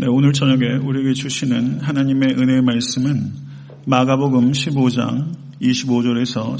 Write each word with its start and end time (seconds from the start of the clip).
네, 0.00 0.06
오늘 0.06 0.32
저녁에 0.32 0.76
우리에게 0.80 1.12
주시는 1.12 1.80
하나님의 1.80 2.36
은혜의 2.38 2.62
말씀은 2.62 3.32
마가복음 3.84 4.52
15장 4.52 5.34
25절에서 5.60 6.56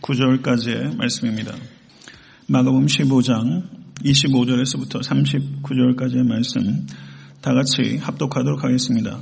39절까지의 0.00 0.96
말씀입니다. 0.96 1.56
마가복음 2.46 2.86
15장 2.86 3.64
25절에서부터 4.04 5.02
39절까지의 5.02 6.24
말씀 6.24 6.86
다 7.40 7.52
같이 7.52 7.96
합독하도록 7.96 8.62
하겠습니다. 8.62 9.18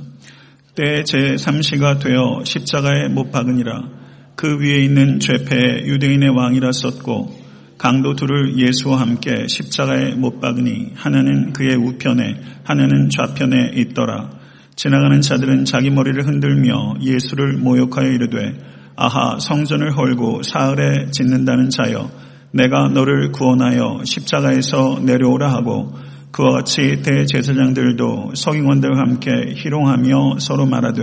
때 0.75 1.01
제3시가 1.01 1.99
되어 1.99 2.43
십자가에 2.43 3.07
못 3.07 3.31
박으니라 3.31 3.89
그 4.35 4.59
위에 4.59 4.83
있는 4.83 5.19
죄패 5.19 5.87
유대인의 5.87 6.29
왕이라 6.29 6.71
썼고 6.71 7.42
강도 7.83 8.15
둘을 8.15 8.57
예수와 8.57 9.01
함께 9.01 9.45
십자가에 9.45 10.15
못 10.15 10.39
박으니 10.39 10.93
하나는 10.95 11.51
그의 11.51 11.75
우편에 11.75 12.39
하나는 12.63 13.09
좌편에 13.09 13.73
있더라. 13.75 14.29
지나가는 14.77 15.19
자들은 15.19 15.65
자기 15.65 15.89
머리를 15.89 16.25
흔들며 16.25 16.95
예수를 17.01 17.57
모욕하여 17.57 18.07
이르되 18.07 18.57
아하 18.95 19.37
성전을 19.37 19.97
헐고 19.97 20.43
사흘에 20.43 21.11
짓는다는 21.11 21.71
자여 21.71 22.09
내가 22.51 22.87
너를 22.87 23.33
구원하여 23.33 24.03
십자가에서 24.05 25.01
내려오라 25.03 25.51
하고 25.51 25.93
그와 26.31 26.51
같이 26.53 27.01
대제사장들도 27.03 28.31
서기관들과 28.35 28.97
함께 28.97 29.55
희롱하며 29.57 30.37
서로 30.39 30.65
말하되 30.65 31.01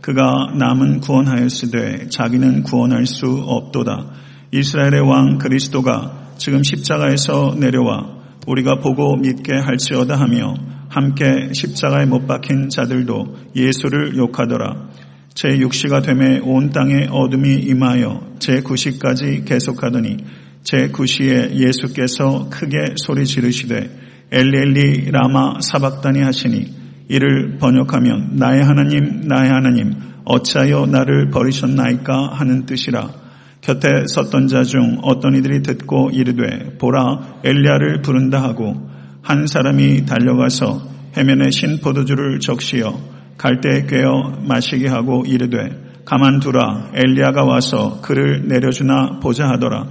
그가 0.00 0.50
남은 0.58 0.98
구원하였으되 1.02 2.08
자기는 2.08 2.64
구원할 2.64 3.06
수 3.06 3.28
없도다. 3.46 4.25
이스라엘의 4.52 5.00
왕 5.00 5.38
그리스도가 5.38 6.32
지금 6.38 6.62
십자가에서 6.62 7.56
내려와 7.58 8.16
우리가 8.46 8.78
보고 8.80 9.16
믿게 9.16 9.54
할지어다 9.54 10.16
하며 10.16 10.54
함께 10.88 11.52
십자가에 11.52 12.06
못 12.06 12.26
박힌 12.26 12.68
자들도 12.68 13.36
예수를 13.56 14.16
욕하더라. 14.16 14.88
제 15.34 15.58
육시가 15.58 16.00
되매 16.00 16.38
온 16.38 16.70
땅에 16.70 17.08
어둠이 17.10 17.56
임하여 17.56 18.36
제 18.38 18.60
구시까지 18.60 19.44
계속하더니 19.44 20.16
제 20.62 20.88
구시에 20.88 21.50
예수께서 21.54 22.48
크게 22.50 22.94
소리 22.96 23.26
지르시되 23.26 23.90
엘리엘리 24.32 25.10
라마 25.10 25.60
사박다니 25.60 26.22
하시니 26.22 26.74
이를 27.08 27.58
번역하면 27.58 28.36
나의 28.36 28.64
하나님 28.64 29.20
나의 29.28 29.50
하나님 29.50 29.92
어찌하여 30.24 30.86
나를 30.86 31.30
버리셨나이까 31.30 32.30
하는 32.32 32.66
뜻이라 32.66 33.25
곁에 33.66 34.06
섰던 34.06 34.46
자 34.46 34.62
중 34.62 35.00
어떤 35.02 35.34
이들이 35.34 35.62
듣고 35.62 36.10
이르되 36.12 36.78
보라 36.78 37.40
엘리야를 37.42 38.00
부른다 38.02 38.40
하고 38.40 38.88
한 39.22 39.48
사람이 39.48 40.06
달려가서 40.06 40.88
해면에 41.16 41.50
신 41.50 41.80
포도주를 41.80 42.38
적시어 42.38 42.96
갈대에 43.36 43.86
꿰어 43.86 44.38
마시게 44.46 44.86
하고 44.86 45.24
이르되 45.26 45.58
가만두라 46.04 46.92
엘리야가 46.94 47.44
와서 47.44 48.00
그를 48.02 48.46
내려주나 48.46 49.18
보자 49.20 49.48
하더라. 49.48 49.88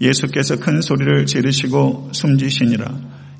예수께서 0.00 0.56
큰 0.58 0.80
소리를 0.80 1.24
지르시고 1.26 2.10
숨지시니라. 2.10 2.86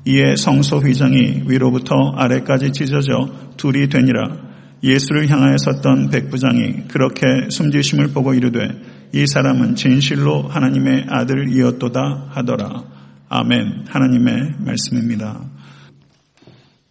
이에 0.05 0.37
성소 0.37 0.77
휘장이 0.77 1.43
위로부터 1.47 1.93
아래까지 2.15 2.71
찢어져 2.71 3.27
둘이 3.57 3.89
되니라. 3.89 4.37
예수를 4.81 5.29
향하여 5.29 5.57
섰던 5.57 6.09
백부장이 6.09 6.87
그렇게 6.87 7.49
숨지심을 7.49 8.13
보고 8.13 8.33
이르되 8.33 8.92
이 9.15 9.27
사람은 9.27 9.75
진실로 9.75 10.41
하나님의 10.41 11.05
아들이었도다 11.07 12.29
하더라. 12.31 12.83
아멘. 13.29 13.85
하나님의 13.87 14.55
말씀입니다. 14.57 15.39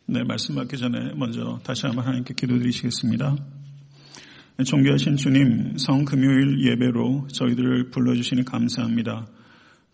네, 0.07 0.23
말씀 0.23 0.55
받기 0.55 0.79
전에 0.79 1.15
먼저 1.17 1.59
다시 1.65 1.85
한번 1.87 2.05
하나님께 2.05 2.35
기도드리시겠습니다. 2.35 3.35
존귀하신 4.65 5.17
주님, 5.17 5.77
성 5.79 6.05
금요일 6.05 6.65
예배로 6.65 7.27
저희들을 7.27 7.91
불러주시니 7.91 8.45
감사합니다. 8.45 9.27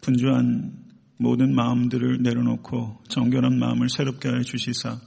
분주한 0.02 0.74
모든 1.16 1.54
마음들을 1.54 2.22
내려놓고 2.22 3.04
정결한 3.08 3.58
마음을 3.58 3.88
새롭게 3.88 4.28
하여 4.28 4.42
주시사 4.42 4.98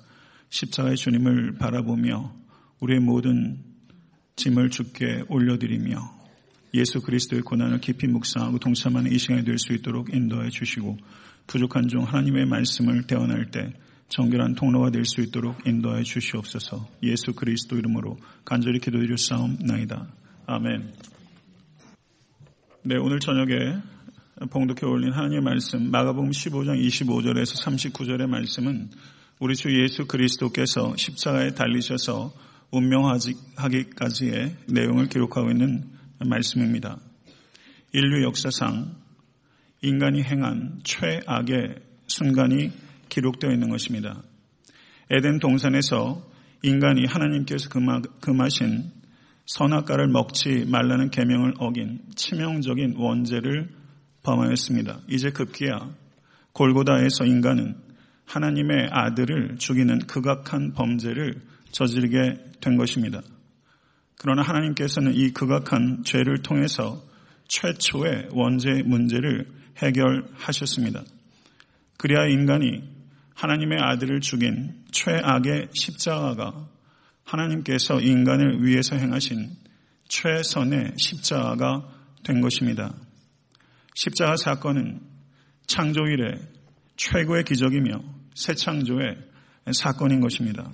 십자가의 0.49 0.95
주님을 0.95 1.59
바라보며 1.59 2.33
우리의 2.79 2.99
모든 2.99 3.59
짐을 4.37 4.71
주께 4.71 5.21
올려드리며 5.29 6.20
예수 6.73 7.01
그리스도의 7.01 7.41
고난을 7.41 7.81
깊이 7.81 8.07
묵상하고 8.07 8.59
동참하는 8.59 9.11
이 9.11 9.17
시간이 9.17 9.43
될 9.43 9.57
수 9.57 9.73
있도록 9.73 10.13
인도해 10.13 10.49
주시고 10.49 10.97
부족한 11.47 11.87
중 11.87 12.03
하나님의 12.03 12.45
말씀을 12.45 13.03
대언할 13.07 13.51
때 13.51 13.73
정결한 14.09 14.55
통로가 14.55 14.89
될 14.91 15.03
수 15.05 15.21
있도록 15.21 15.65
인도해 15.65 16.03
주시옵소서 16.03 16.87
예수 17.03 17.33
그리스도 17.33 17.77
이름으로 17.77 18.17
간절히 18.45 18.79
기도드릴 18.79 19.17
싸움나이다. 19.17 20.07
아멘. 20.47 20.93
네, 22.83 22.97
오늘 22.97 23.19
저녁에 23.19 23.77
봉독해 24.49 24.85
올린 24.85 25.13
하나님의 25.13 25.41
말씀 25.41 25.91
마가복음 25.91 26.31
15장 26.31 26.83
25절에서 26.87 27.63
39절의 27.63 28.27
말씀은 28.27 28.89
우리 29.39 29.55
주 29.55 29.69
예수 29.81 30.07
그리스도께서 30.07 30.95
십자가에 30.97 31.53
달리셔서 31.53 32.33
운명하기까지의 32.71 34.55
내용을 34.67 35.09
기록하고 35.09 35.51
있는 35.51 35.89
말씀입니다. 36.25 36.97
인류 37.93 38.23
역사상 38.23 38.95
인간이 39.81 40.23
행한 40.23 40.81
최악의 40.83 41.75
순간이 42.07 42.71
기록되어 43.09 43.51
있는 43.51 43.69
것입니다. 43.69 44.21
에덴 45.09 45.39
동산에서 45.39 46.25
인간이 46.63 47.05
하나님께서 47.05 47.69
금하신 48.21 48.91
선악과를 49.45 50.07
먹지 50.07 50.65
말라는 50.67 51.09
계명을 51.09 51.55
어긴 51.57 51.99
치명적인 52.15 52.95
원죄를 52.97 53.69
범하였습니다. 54.23 55.01
이제 55.09 55.31
급기야 55.31 55.89
골고다에서 56.53 57.25
인간은 57.25 57.75
하나님의 58.25 58.89
아들을 58.91 59.57
죽이는 59.57 59.99
극악한 60.07 60.73
범죄를 60.73 61.41
저지르게 61.71 62.35
된 62.61 62.77
것입니다. 62.77 63.21
그러나 64.23 64.43
하나님께서는 64.43 65.15
이 65.15 65.31
극악한 65.31 66.03
죄를 66.03 66.43
통해서 66.43 67.03
최초의 67.47 68.27
원죄 68.33 68.83
문제를 68.85 69.47
해결하셨습니다. 69.77 71.01
그리하 71.97 72.27
인간이 72.27 72.83
하나님의 73.33 73.79
아들을 73.81 74.21
죽인 74.21 74.75
최악의 74.91 75.69
십자가가 75.73 76.67
하나님께서 77.23 77.99
인간을 77.99 78.63
위해서 78.63 78.95
행하신 78.95 79.49
최선의 80.07 80.93
십자가가 80.97 81.89
된 82.23 82.41
것입니다. 82.41 82.93
십자가 83.95 84.35
사건은 84.37 85.01
창조 85.65 86.01
일의 86.01 86.39
최고의 86.95 87.43
기적이며 87.43 88.03
새 88.35 88.53
창조의 88.53 89.17
사건인 89.73 90.19
것입니다. 90.19 90.71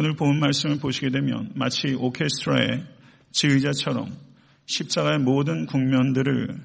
오늘 0.00 0.14
본 0.14 0.38
말씀을 0.38 0.78
보시게 0.78 1.10
되면 1.10 1.50
마치 1.56 1.92
오케스트라의 1.92 2.86
지휘자처럼 3.32 4.16
십자가의 4.64 5.18
모든 5.18 5.66
국면들을 5.66 6.56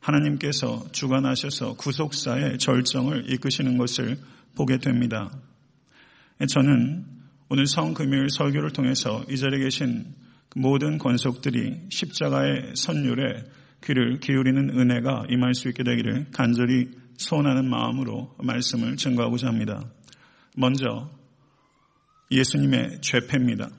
하나님께서 0.00 0.86
주관하셔서 0.92 1.74
구속사의 1.74 2.58
절정을 2.58 3.32
이끄시는 3.32 3.78
것을 3.78 4.16
보게 4.54 4.78
됩니다. 4.78 5.28
저는 6.48 7.04
오늘 7.48 7.66
성금요일 7.66 8.30
설교를 8.30 8.70
통해서 8.70 9.24
이 9.28 9.36
자리에 9.36 9.58
계신 9.58 10.14
모든 10.54 10.98
권속들이 10.98 11.88
십자가의 11.88 12.76
선율에 12.76 13.42
귀를 13.82 14.20
기울이는 14.20 14.78
은혜가 14.78 15.24
임할 15.30 15.54
수 15.54 15.68
있게 15.68 15.82
되기를 15.82 16.26
간절히 16.30 16.90
소원하는 17.16 17.68
마음으로 17.68 18.36
말씀을 18.38 18.94
증거하고자 18.94 19.48
합니다. 19.48 19.82
먼저 20.56 21.18
예수님의 22.30 23.00
죄패입니다. 23.00 23.70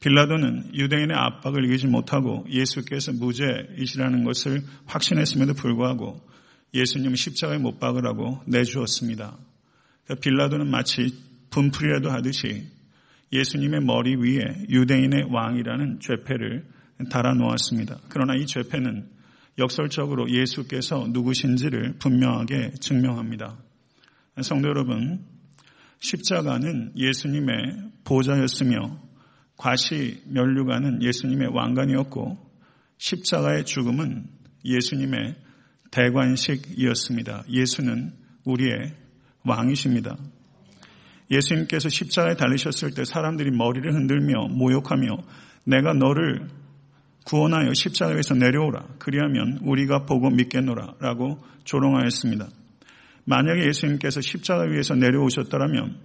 빌라도는 0.00 0.74
유대인의 0.74 1.16
압박을 1.16 1.64
이기지 1.64 1.86
못하고 1.86 2.46
예수께서 2.50 3.12
무죄이시라는 3.12 4.24
것을 4.24 4.62
확신했음에도 4.84 5.54
불구하고 5.54 6.20
예수님 6.74 7.14
십자가에 7.14 7.58
못 7.58 7.78
박으라고 7.80 8.42
내주었습니다. 8.46 9.36
그러니까 10.04 10.22
빌라도는 10.22 10.70
마치 10.70 11.14
분풀이라도 11.50 12.10
하듯이 12.10 12.66
예수님의 13.32 13.80
머리 13.80 14.14
위에 14.14 14.66
유대인의 14.68 15.28
왕이라는 15.30 16.00
죄패를 16.00 16.66
달아 17.10 17.34
놓았습니다. 17.34 17.98
그러나 18.08 18.34
이 18.36 18.46
죄패는 18.46 19.08
역설적으로 19.58 20.30
예수께서 20.30 21.08
누구신지를 21.08 21.94
분명하게 21.98 22.72
증명합니다. 22.80 23.56
성도 24.42 24.68
여러분, 24.68 25.24
십자가는 26.00 26.92
예수님의 26.96 27.56
보좌였으며 28.04 29.00
과시 29.56 30.22
면류관은 30.26 31.02
예수님의 31.02 31.48
왕관이었고 31.48 32.38
십자가의 32.98 33.64
죽음은 33.64 34.26
예수님의 34.64 35.36
대관식이었습니다. 35.90 37.44
예수는 37.50 38.12
우리의 38.44 38.94
왕이십니다. 39.44 40.16
예수님께서 41.30 41.88
십자가에 41.88 42.34
달리셨을 42.34 42.94
때 42.94 43.04
사람들이 43.04 43.50
머리를 43.50 43.92
흔들며 43.92 44.48
모욕하며 44.48 45.16
내가 45.64 45.92
너를 45.94 46.48
구원하여 47.24 47.72
십자가에서 47.74 48.34
내려오라. 48.34 48.86
그리하면 48.98 49.58
우리가 49.62 50.04
보고 50.04 50.30
믿겠노라. 50.30 50.94
라고 51.00 51.42
조롱하였습니다. 51.64 52.48
만약에 53.26 53.66
예수님께서 53.66 54.20
십자가 54.20 54.62
위에서 54.62 54.94
내려오셨더라면 54.94 55.98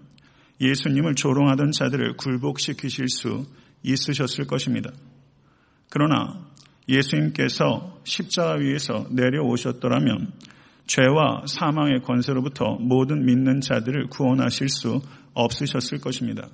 예수님을 0.59 1.15
조롱하던 1.15 1.71
자들을 1.71 2.18
굴복시키실 2.18 3.07
수 3.07 3.45
있으셨을 3.83 4.45
것입니다. 4.45 4.91
그러나 5.89 6.47
예수님께서 6.89 8.00
십자가 8.03 8.56
위에서 8.56 9.07
내려오셨더라면 9.12 10.33
죄와 10.88 11.45
사망의 11.47 12.01
권세로부터 12.01 12.77
모든 12.79 13.25
믿는 13.25 13.62
자들을 13.62 14.07
구원하실 14.07 14.69
수 14.69 15.01
없으셨을 15.33 16.00
것입니다. 16.01 16.50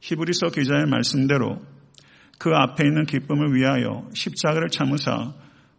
히브리서 0.00 0.50
기자의 0.50 0.86
말씀대로 0.86 1.60
그 2.38 2.50
앞에 2.50 2.84
있는 2.84 3.04
기쁨을 3.04 3.54
위하여 3.54 4.08
십자가를 4.14 4.68
참으사 4.68 5.34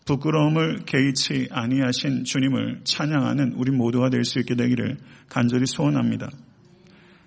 부끄러움을 0.05 0.85
개의치 0.85 1.47
아니하신 1.51 2.25
주님을 2.25 2.81
찬양하는 2.83 3.53
우리 3.53 3.71
모두가 3.71 4.09
될 4.09 4.23
수 4.25 4.39
있게 4.39 4.55
되기를 4.55 4.97
간절히 5.29 5.65
소원합니다. 5.65 6.29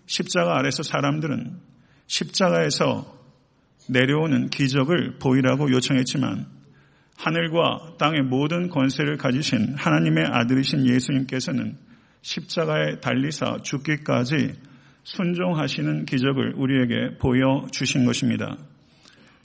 십자가 0.07 0.59
아래서 0.59 0.83
사람들은 0.83 1.59
십자가에서 2.07 3.17
내려오는 3.89 4.49
기적을 4.51 5.19
보이라고 5.19 5.71
요청했지만 5.73 6.47
하늘과 7.17 7.95
땅의 7.99 8.23
모든 8.23 8.69
권세를 8.69 9.17
가지신 9.17 9.75
하나님의 9.77 10.27
아들이신 10.27 10.87
예수님께서는 10.87 11.79
십자가에 12.23 13.01
달리사 13.01 13.59
죽기까지 13.63 14.55
순종하시는 15.05 16.05
기적을 16.05 16.55
우리에게 16.57 17.17
보여주신 17.19 18.05
것입니다. 18.05 18.57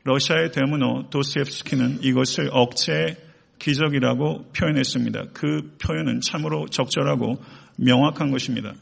러시아의 0.03 0.51
대문호 0.51 1.09
도스옙스키는 1.09 1.99
이것을 2.01 2.49
억제 2.51 3.17
기적이라고 3.59 4.51
표현했습니다. 4.57 5.25
그 5.33 5.75
표현은 5.81 6.21
참으로 6.21 6.67
적절하고 6.67 7.41
명확한 7.77 8.31
것입니다. 8.31 8.73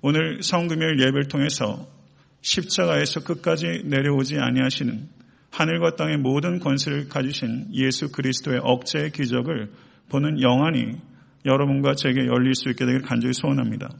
오늘 0.00 0.42
성금요일 0.42 1.00
예배를 1.00 1.28
통해서 1.28 1.88
십자가에서 2.42 3.20
끝까지 3.24 3.82
내려오지 3.84 4.38
아니하시는 4.38 5.08
하늘과 5.50 5.96
땅의 5.96 6.18
모든 6.18 6.60
권세를 6.60 7.08
가지신 7.08 7.74
예수 7.74 8.12
그리스도의 8.12 8.60
억제의 8.62 9.10
기적을 9.10 9.72
보는 10.08 10.40
영안이 10.40 10.96
여러분과 11.44 11.94
제게 11.94 12.26
열릴 12.26 12.54
수 12.54 12.68
있게 12.70 12.86
되길 12.86 13.02
간절히 13.02 13.34
소원합니다. 13.34 13.90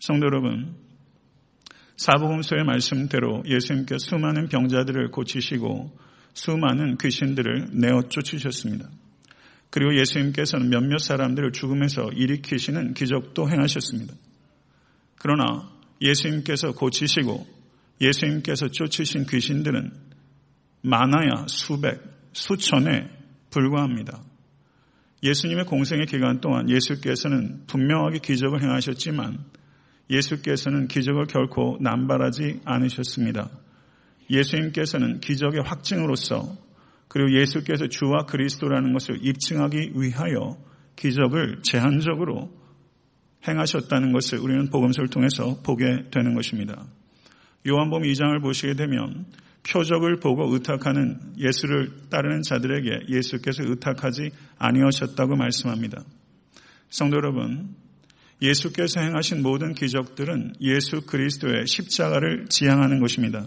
성도 0.00 0.26
여러분, 0.26 0.74
사복음서의 1.98 2.64
말씀대로 2.64 3.42
예수님께 3.44 3.98
수많은 3.98 4.48
병자들을 4.48 5.10
고치시고 5.10 5.98
수많은 6.32 6.96
귀신들을 6.96 7.70
내어 7.72 8.02
쫓으셨습니다. 8.08 8.88
그리고 9.70 9.94
예수님께서는 9.98 10.70
몇몇 10.70 10.98
사람들을 10.98 11.52
죽음에서 11.52 12.10
일으키시는 12.14 12.94
기적도 12.94 13.50
행하셨습니다. 13.50 14.14
그러나 15.18 15.68
예수님께서 16.00 16.72
고치시고 16.72 17.46
예수님께서 18.00 18.68
쫓으신 18.68 19.26
귀신들은 19.26 19.90
많아야 20.82 21.46
수백, 21.48 22.00
수천에 22.32 23.10
불과합니다. 23.50 24.22
예수님의 25.24 25.64
공생의 25.64 26.06
기간 26.06 26.40
동안 26.40 26.70
예수께서는 26.70 27.64
분명하게 27.66 28.20
기적을 28.20 28.62
행하셨지만 28.62 29.38
예수께서는 30.10 30.88
기적을 30.88 31.26
결코 31.26 31.76
남발하지 31.80 32.60
않으셨습니다. 32.64 33.50
예수님께서는 34.30 35.20
기적의 35.20 35.62
확증으로서 35.62 36.56
그리고 37.08 37.38
예수께서 37.40 37.88
주와 37.88 38.26
그리스도라는 38.26 38.92
것을 38.92 39.18
입증하기 39.22 39.92
위하여 39.94 40.58
기적을 40.96 41.60
제한적으로 41.62 42.50
행하셨다는 43.46 44.12
것을 44.12 44.38
우리는 44.38 44.68
복음서를 44.68 45.08
통해서 45.08 45.60
보게 45.62 46.04
되는 46.10 46.34
것입니다. 46.34 46.84
요한복음 47.66 48.02
2장을 48.02 48.42
보시게 48.42 48.74
되면 48.74 49.26
표적을 49.70 50.20
보고 50.20 50.52
의탁하는 50.52 51.18
예수를 51.38 52.08
따르는 52.10 52.42
자들에게 52.42 53.06
예수께서 53.08 53.62
의탁하지 53.64 54.30
아니하셨다고 54.58 55.36
말씀합니다. 55.36 56.02
성도 56.88 57.16
여러분, 57.16 57.74
예수께서 58.40 59.00
행하신 59.00 59.42
모든 59.42 59.74
기적들은 59.74 60.54
예수 60.60 61.04
그리스도의 61.06 61.66
십자가를 61.66 62.46
지향하는 62.48 63.00
것입니다. 63.00 63.46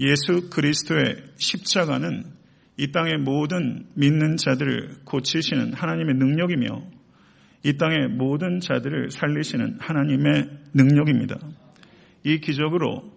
예수 0.00 0.48
그리스도의 0.50 1.16
십자가는 1.36 2.24
이 2.76 2.90
땅의 2.90 3.18
모든 3.18 3.86
믿는 3.94 4.36
자들을 4.36 5.02
고치시는 5.04 5.74
하나님의 5.74 6.16
능력이며 6.16 6.82
이 7.64 7.76
땅의 7.76 8.08
모든 8.08 8.60
자들을 8.60 9.10
살리시는 9.10 9.78
하나님의 9.78 10.48
능력입니다. 10.74 11.38
이 12.24 12.40
기적으로 12.40 13.12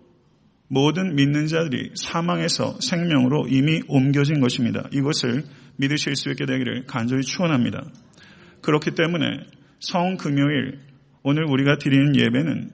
모든 0.69 1.15
믿는 1.15 1.47
자들이 1.47 1.91
사망에서 1.95 2.77
생명으로 2.81 3.47
이미 3.49 3.81
옮겨진 3.87 4.41
것입니다. 4.41 4.87
이것을 4.91 5.43
믿으실 5.77 6.15
수 6.15 6.29
있게 6.29 6.45
되기를 6.45 6.85
간절히 6.85 7.23
축원합니다. 7.23 7.83
그렇기 8.61 8.91
때문에 8.91 9.25
성금요일 9.79 10.79
오늘 11.23 11.45
우리가 11.45 11.77
드리는 11.77 12.15
예배는 12.15 12.71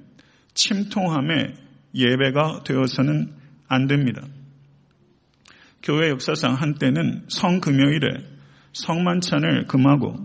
침통함의 0.53 1.53
예배가 1.95 2.63
되어서는 2.63 3.33
안 3.67 3.87
됩니다. 3.87 4.21
교회 5.81 6.09
역사상 6.09 6.53
한때는 6.53 7.25
성금요일에 7.27 8.33
성만찬을 8.73 9.67
금하고 9.67 10.15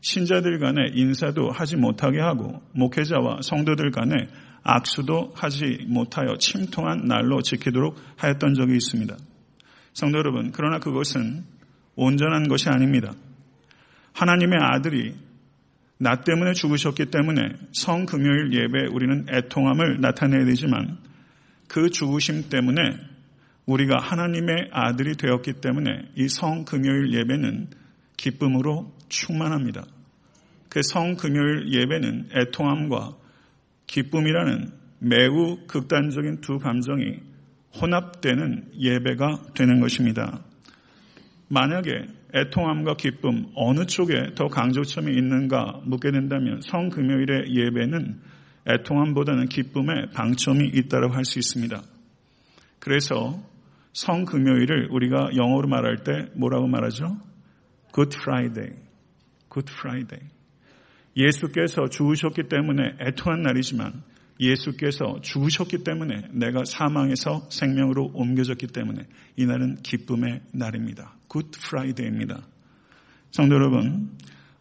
신자들 0.00 0.58
간의 0.58 0.92
인사도 0.94 1.50
하지 1.50 1.76
못하게 1.76 2.20
하고 2.20 2.62
목회자와 2.72 3.40
성도들 3.42 3.90
간의 3.90 4.28
악수도 4.62 5.32
하지 5.34 5.84
못하여 5.88 6.36
침통한 6.38 7.06
날로 7.06 7.40
지키도록 7.40 7.96
하였던 8.16 8.54
적이 8.54 8.74
있습니다. 8.76 9.16
성도 9.94 10.18
여러분, 10.18 10.52
그러나 10.52 10.78
그것은 10.78 11.44
온전한 11.94 12.48
것이 12.48 12.68
아닙니다. 12.68 13.12
하나님의 14.12 14.58
아들이 14.60 15.14
나 15.98 16.20
때문에 16.20 16.52
죽으셨기 16.52 17.06
때문에 17.06 17.52
성금요일 17.72 18.52
예배 18.52 18.88
우리는 18.92 19.26
애통함을 19.30 20.00
나타내야 20.00 20.44
되지만 20.44 20.98
그 21.68 21.90
죽으심 21.90 22.48
때문에 22.48 22.80
우리가 23.66 23.98
하나님의 24.00 24.68
아들이 24.72 25.16
되었기 25.16 25.54
때문에 25.54 25.90
이 26.14 26.28
성금요일 26.28 27.12
예배는 27.14 27.68
기쁨으로 28.16 28.92
충만합니다. 29.08 29.84
그 30.68 30.82
성금요일 30.82 31.72
예배는 31.72 32.30
애통함과 32.34 33.16
기쁨이라는 33.86 34.70
매우 34.98 35.66
극단적인 35.66 36.40
두 36.40 36.58
감정이 36.58 37.18
혼합되는 37.80 38.72
예배가 38.78 39.52
되는 39.54 39.80
것입니다. 39.80 40.42
만약에 41.48 42.06
애통함과 42.34 42.96
기쁨 42.96 43.46
어느 43.54 43.86
쪽에 43.86 44.34
더 44.34 44.48
강조점이 44.48 45.12
있는가 45.12 45.80
묻게 45.84 46.10
된다면 46.10 46.60
성금요일의 46.60 47.54
예배는 47.54 48.20
애통함보다는 48.68 49.46
기쁨에 49.48 50.06
방점이 50.12 50.68
있다고 50.74 51.14
할 51.14 51.24
수 51.24 51.38
있습니다. 51.38 51.80
그래서 52.80 53.40
성금요일을 53.92 54.88
우리가 54.90 55.30
영어로 55.36 55.68
말할 55.68 56.04
때 56.04 56.30
뭐라고 56.34 56.66
말하죠? 56.66 57.16
Good 57.94 58.16
Friday. 58.20 58.72
Good 59.50 59.72
Friday. 59.72 60.28
예수께서 61.16 61.86
죽으셨기 61.88 62.42
때문에 62.48 62.96
애통한 63.00 63.42
날이지만 63.42 64.02
예수께서 64.40 65.20
죽으셨기 65.22 65.84
때문에 65.84 66.28
내가 66.32 66.64
사망에서 66.64 67.48
생명으로 67.50 68.10
옮겨졌기 68.14 68.68
때문에 68.68 69.02
이날은 69.36 69.82
기쁨의 69.82 70.42
날입니다. 70.52 71.14
Good 71.28 71.50
Friday입니다. 71.50 72.46
성도 73.30 73.54
여러분, 73.54 74.10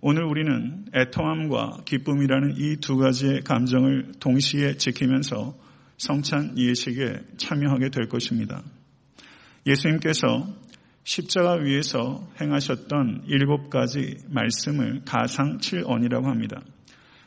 오늘 0.01 0.23
우리는 0.23 0.85
애통함과 0.93 1.79
기쁨이라는 1.85 2.55
이 2.57 2.77
두 2.77 2.97
가지의 2.97 3.41
감정을 3.41 4.13
동시에 4.19 4.77
지키면서 4.77 5.57
성찬 5.97 6.57
예식에 6.57 7.21
참여하게 7.37 7.89
될 7.89 8.07
것입니다. 8.07 8.61
예수님께서 9.65 10.47
십자가 11.03 11.53
위에서 11.53 12.27
행하셨던 12.41 13.23
일곱 13.27 13.69
가지 13.69 14.17
말씀을 14.29 15.03
가상 15.05 15.57
7언이라고 15.59 16.25
합니다. 16.25 16.61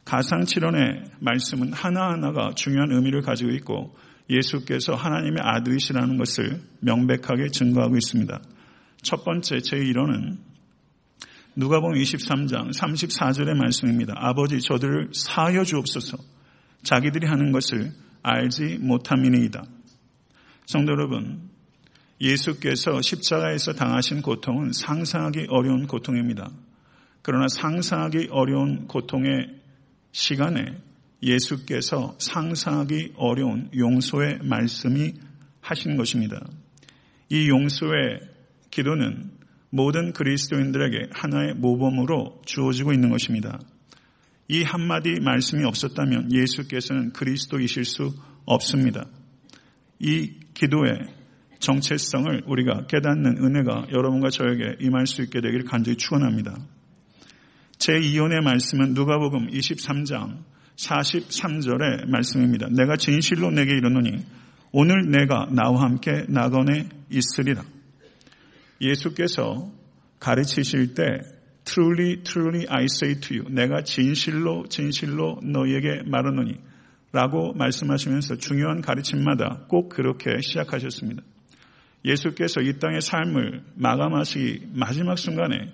가상 0.09 0.45
7언의 0.45 1.11
말씀은 1.21 1.75
하나하나가 1.75 2.53
중요한 2.55 2.91
의미를 2.93 3.21
가지고 3.21 3.51
있고 3.51 3.95
예수께서 4.31 4.95
하나님의 4.95 5.37
아들이시라는 5.43 6.17
것을 6.17 6.63
명백하게 6.81 7.49
증거하고 7.49 7.95
있습니다. 7.95 8.41
첫 9.03 9.23
번째 9.23 9.59
제1호는 9.59 10.39
누가복음 11.57 11.97
23장 11.97 12.73
34절의 12.75 13.55
말씀입니다. 13.55 14.15
아버지 14.17 14.63
저들을 14.63 15.11
사여 15.13 15.65
주옵소서. 15.65 16.17
자기들이 16.85 17.27
하는 17.27 17.53
것을 17.53 17.93
알지 18.23 18.79
못함이니이다. 18.81 19.63
성도 20.65 20.93
여러분, 20.93 21.51
예수께서 22.19 23.03
십자가에서 23.03 23.75
당하신 23.75 24.23
고통은 24.23 24.73
상상하기 24.73 25.49
어려운 25.51 25.87
고통입니다. 25.87 26.51
그러나 27.21 27.47
상상하기 27.49 28.29
어려운 28.31 28.87
고통의 28.87 29.58
시간에 30.19 30.77
예수께서 31.23 32.17
상상하기 32.19 33.13
어려운 33.17 33.71
용서의 33.77 34.41
말씀이 34.43 35.15
하신 35.61 35.97
것입니다. 35.97 36.45
이 37.29 37.49
용서의 37.49 38.21
기도는 38.71 39.31
모든 39.71 40.13
그리스도인들에게 40.13 41.11
하나의 41.13 41.55
모범으로 41.55 42.43
주어지고 42.45 42.93
있는 42.93 43.11
것입니다. 43.11 43.61
이 44.49 44.65
한마디 44.65 45.21
말씀이 45.21 45.65
없었다면 45.65 46.33
예수께서는 46.33 47.13
그리스도이실 47.13 47.85
수 47.85 48.13
없습니다. 48.45 49.07
이 50.01 50.33
기도의 50.55 50.99
정체성을 51.61 52.43
우리가 52.47 52.87
깨닫는 52.87 53.45
은혜가 53.45 53.89
여러분과 53.93 54.31
저에게 54.31 54.79
임할 54.81 55.07
수 55.07 55.23
있게 55.23 55.41
되기를 55.41 55.65
간절히 55.65 55.97
축원합니다. 55.97 56.57
제2연의 57.79 58.43
말씀은 58.43 58.95
누가복음 58.95 59.49
23장 59.51 60.43
43절의 60.77 62.09
말씀입니다. 62.09 62.69
내가 62.71 62.97
진실로 62.97 63.51
내게 63.51 63.73
이르노니 63.73 64.25
오늘 64.73 65.11
내가 65.11 65.49
나와 65.51 65.83
함께 65.83 66.25
낙원에 66.29 66.89
있으리라. 67.11 67.63
예수께서 68.81 69.71
가르치실 70.21 70.95
때 70.95 71.05
truly 71.65 72.23
truly 72.23 72.67
I 72.69 72.85
say 72.85 73.21
to 73.21 73.37
you 73.37 73.55
내가 73.55 73.83
진실로 73.83 74.67
진실로 74.69 75.41
너희에게 75.43 76.03
말하노니 76.07 76.57
라고 77.13 77.55
말씀하시면서 77.55 78.37
중요한 78.37 78.83
가르침마다 78.83 79.65
꼭 79.69 79.89
그렇게 79.89 80.41
시작하셨습니다. 80.41 81.23
예수께서 82.05 82.61
이 82.61 82.79
땅의 82.79 83.01
삶을 83.01 83.63
마감하시기 83.75 84.69
마지막 84.75 85.19
순간에 85.19 85.73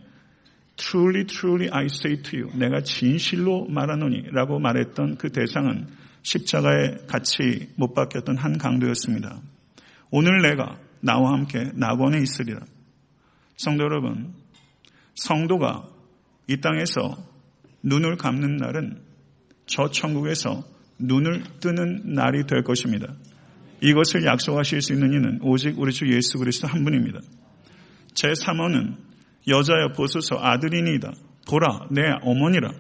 truly 0.76 1.26
truly 1.26 1.68
I 1.72 1.86
say 1.86 2.20
to 2.22 2.38
you 2.40 2.58
내가 2.58 2.82
진실로 2.82 3.66
말하노니 3.68 4.30
라고 4.32 4.58
말했던 4.58 5.16
그 5.16 5.30
대상은 5.30 5.86
십자가에 6.22 7.06
같이 7.06 7.68
못 7.76 7.94
박혔던 7.94 8.36
한 8.38 8.58
강도였습니다. 8.58 9.40
오늘 10.10 10.42
내가 10.42 10.78
나와 11.00 11.32
함께 11.32 11.70
낙원에 11.74 12.18
있으리라. 12.18 12.60
성도 13.56 13.84
여러분, 13.84 14.32
성도가 15.14 15.86
이 16.48 16.60
땅에서 16.60 17.16
눈을 17.82 18.16
감는 18.16 18.56
날은 18.56 19.00
저 19.66 19.90
천국에서 19.90 20.64
눈을 20.98 21.44
뜨는 21.60 22.14
날이 22.14 22.46
될 22.46 22.62
것입니다. 22.62 23.14
이것을 23.80 24.24
약속하실 24.24 24.80
수 24.80 24.94
있는 24.94 25.12
이는 25.12 25.38
오직 25.42 25.78
우리 25.78 25.92
주 25.92 26.10
예수 26.10 26.38
그리스도 26.38 26.68
한 26.68 26.84
분입니다. 26.84 27.20
제 28.14 28.28
3호는 28.28 28.96
여자여 29.46 29.92
보소서 29.94 30.36
아들이니이다. 30.36 31.12
보라 31.46 31.88
내 31.90 32.02
어머니라. 32.22 32.72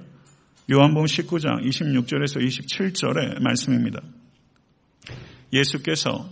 요한복음 0.72 1.06
19장 1.06 1.62
26절에서 1.62 2.40
27절의 2.40 3.40
말씀입니다. 3.40 4.00
예수께서 5.52 6.28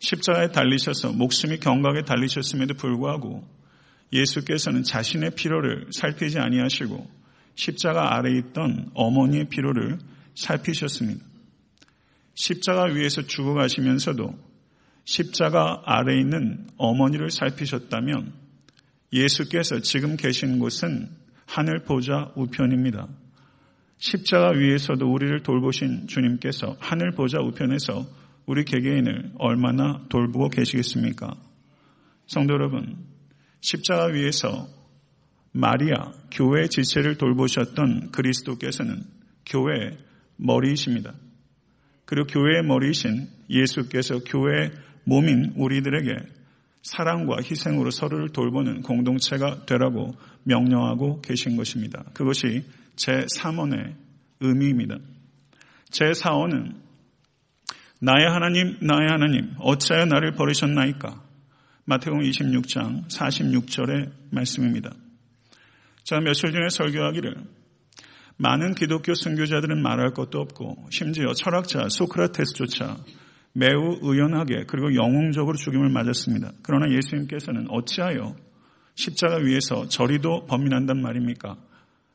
십자가에 0.00 0.48
달리셔서 0.48 1.12
목숨이 1.12 1.58
경각에 1.58 2.02
달리셨음에도 2.02 2.74
불구하고 2.74 3.46
예수께서는 4.12 4.82
자신의 4.82 5.32
피로를 5.34 5.88
살피지 5.92 6.38
아니하시고 6.38 7.08
십자가 7.54 8.16
아래에 8.16 8.38
있던 8.38 8.90
어머니의 8.94 9.48
피로를 9.48 9.98
살피셨습니다. 10.34 11.24
십자가 12.34 12.84
위에서 12.84 13.22
죽어가시면서도 13.22 14.34
십자가 15.04 15.82
아래에 15.84 16.20
있는 16.20 16.66
어머니를 16.76 17.30
살피셨다면 17.30 18.39
예수께서 19.12 19.80
지금 19.80 20.16
계신 20.16 20.58
곳은 20.58 21.08
하늘 21.46 21.82
보좌 21.84 22.32
우편입니다. 22.36 23.08
십자가 23.98 24.50
위에서도 24.50 25.12
우리를 25.12 25.42
돌보신 25.42 26.06
주님께서 26.06 26.76
하늘 26.78 27.10
보좌 27.12 27.38
우편에서 27.40 28.06
우리 28.46 28.64
개개인을 28.64 29.32
얼마나 29.38 30.06
돌보고 30.08 30.48
계시겠습니까? 30.48 31.34
성도 32.26 32.54
여러분, 32.54 32.96
십자가 33.60 34.06
위에서 34.06 34.68
마리아, 35.52 36.12
교회 36.30 36.68
지체를 36.68 37.16
돌보셨던 37.18 38.12
그리스도께서는 38.12 39.02
교회의 39.46 39.98
머리이십니다. 40.36 41.12
그리고 42.04 42.26
교회의 42.28 42.62
머리이신 42.64 43.28
예수께서 43.50 44.20
교회의 44.20 44.70
몸인 45.04 45.52
우리들에게 45.56 46.39
사랑과 46.82 47.36
희생으로 47.38 47.90
서로를 47.90 48.30
돌보는 48.30 48.82
공동체가 48.82 49.66
되라고 49.66 50.14
명령하고 50.44 51.20
계신 51.20 51.56
것입니다. 51.56 52.04
그것이 52.14 52.64
제3원의 52.96 53.94
의미입니다. 54.40 54.96
제4원은 55.90 56.74
나의 58.00 58.26
하나님, 58.26 58.78
나의 58.80 59.08
하나님, 59.10 59.54
어찌하여 59.58 60.06
나를 60.06 60.32
버리셨나이까? 60.32 61.22
마태복음 61.84 62.22
26장 62.22 63.08
46절의 63.08 64.12
말씀입니다. 64.30 64.92
제가 66.04 66.22
며칠 66.22 66.52
전에 66.52 66.68
설교하기를 66.70 67.34
많은 68.36 68.74
기독교 68.74 69.12
선교자들은 69.14 69.82
말할 69.82 70.12
것도 70.12 70.40
없고 70.40 70.86
심지어 70.90 71.34
철학자 71.34 71.88
소크라테스조차 71.90 72.96
매우 73.52 73.98
의연하게 74.00 74.64
그리고 74.66 74.94
영웅적으로 74.94 75.56
죽임을 75.56 75.88
맞았습니다. 75.88 76.52
그러나 76.62 76.90
예수님께서는 76.90 77.66
어찌하여 77.68 78.36
십자가 78.94 79.36
위에서 79.36 79.88
저리도 79.88 80.46
범인한단 80.46 81.00
말입니까? 81.00 81.56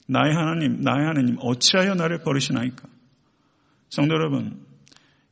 나의 0.08 0.36
하나님, 0.36 0.82
나의 0.82 1.06
하나님, 1.08 1.38
어찌하여 1.40 1.96
나를 1.96 2.20
버리시나이까? 2.20 2.88
성도 3.90 4.14
여러분, 4.16 4.60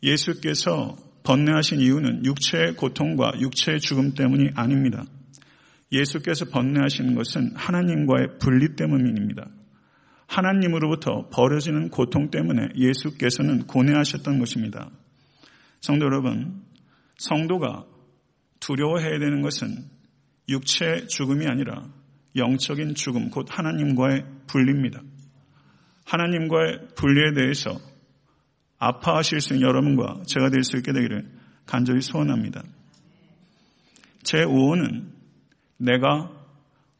예수께서 0.01 0.97
번뇌하신 1.23 1.79
이유는 1.79 2.25
육체의 2.25 2.75
고통과 2.75 3.31
육체의 3.39 3.79
죽음 3.79 4.13
때문이 4.13 4.51
아닙니다. 4.55 5.05
예수께서 5.91 6.45
번뇌하신 6.45 7.15
것은 7.15 7.51
하나님과의 7.55 8.39
분리 8.39 8.75
때문입니다. 8.75 9.47
하나님으로부터 10.27 11.29
버려지는 11.29 11.89
고통 11.89 12.31
때문에 12.31 12.69
예수께서는 12.75 13.67
고뇌하셨던 13.67 14.39
것입니다. 14.39 14.89
성도 15.83 16.05
여러분, 16.05 16.63
성도가 17.17 17.85
두려워해야 18.61 19.19
되는 19.19 19.41
것은 19.41 19.83
육체의 20.47 21.09
죽음이 21.09 21.45
아니라 21.45 21.83
영적인 22.37 22.95
죽음, 22.95 23.29
곧 23.29 23.47
하나님과의 23.49 24.25
분리입니다. 24.47 25.01
하나님과의 26.05 26.87
분리에 26.95 27.33
대해서 27.33 27.77
아파하실 28.77 29.41
수 29.41 29.55
있는 29.55 29.67
여러분과 29.67 30.23
제가 30.25 30.49
될 30.51 30.63
수 30.63 30.77
있게 30.77 30.93
되기를 30.93 31.29
간절히 31.65 31.99
소원합니다. 31.99 32.63
제 34.23 34.37
5호는 34.37 35.09
내가 35.79 36.31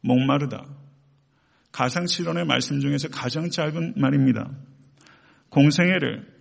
목마르다. 0.02 0.66
가상치론의 1.72 2.44
말씀 2.44 2.80
중에서 2.80 3.08
가장 3.08 3.48
짧은 3.48 3.94
말입니다. 3.96 4.50
공생애를 5.48 6.33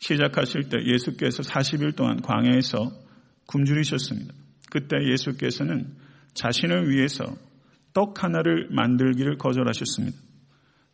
시작하실 0.00 0.68
때 0.68 0.78
예수께서 0.84 1.42
40일 1.42 1.94
동안 1.94 2.20
광야에서 2.20 2.90
굶주리셨습니다. 3.46 4.34
그때 4.70 4.96
예수께서는 5.12 5.94
자신을 6.34 6.90
위해서 6.90 7.24
떡 7.92 8.22
하나를 8.22 8.68
만들기를 8.70 9.36
거절하셨습니다. 9.38 10.16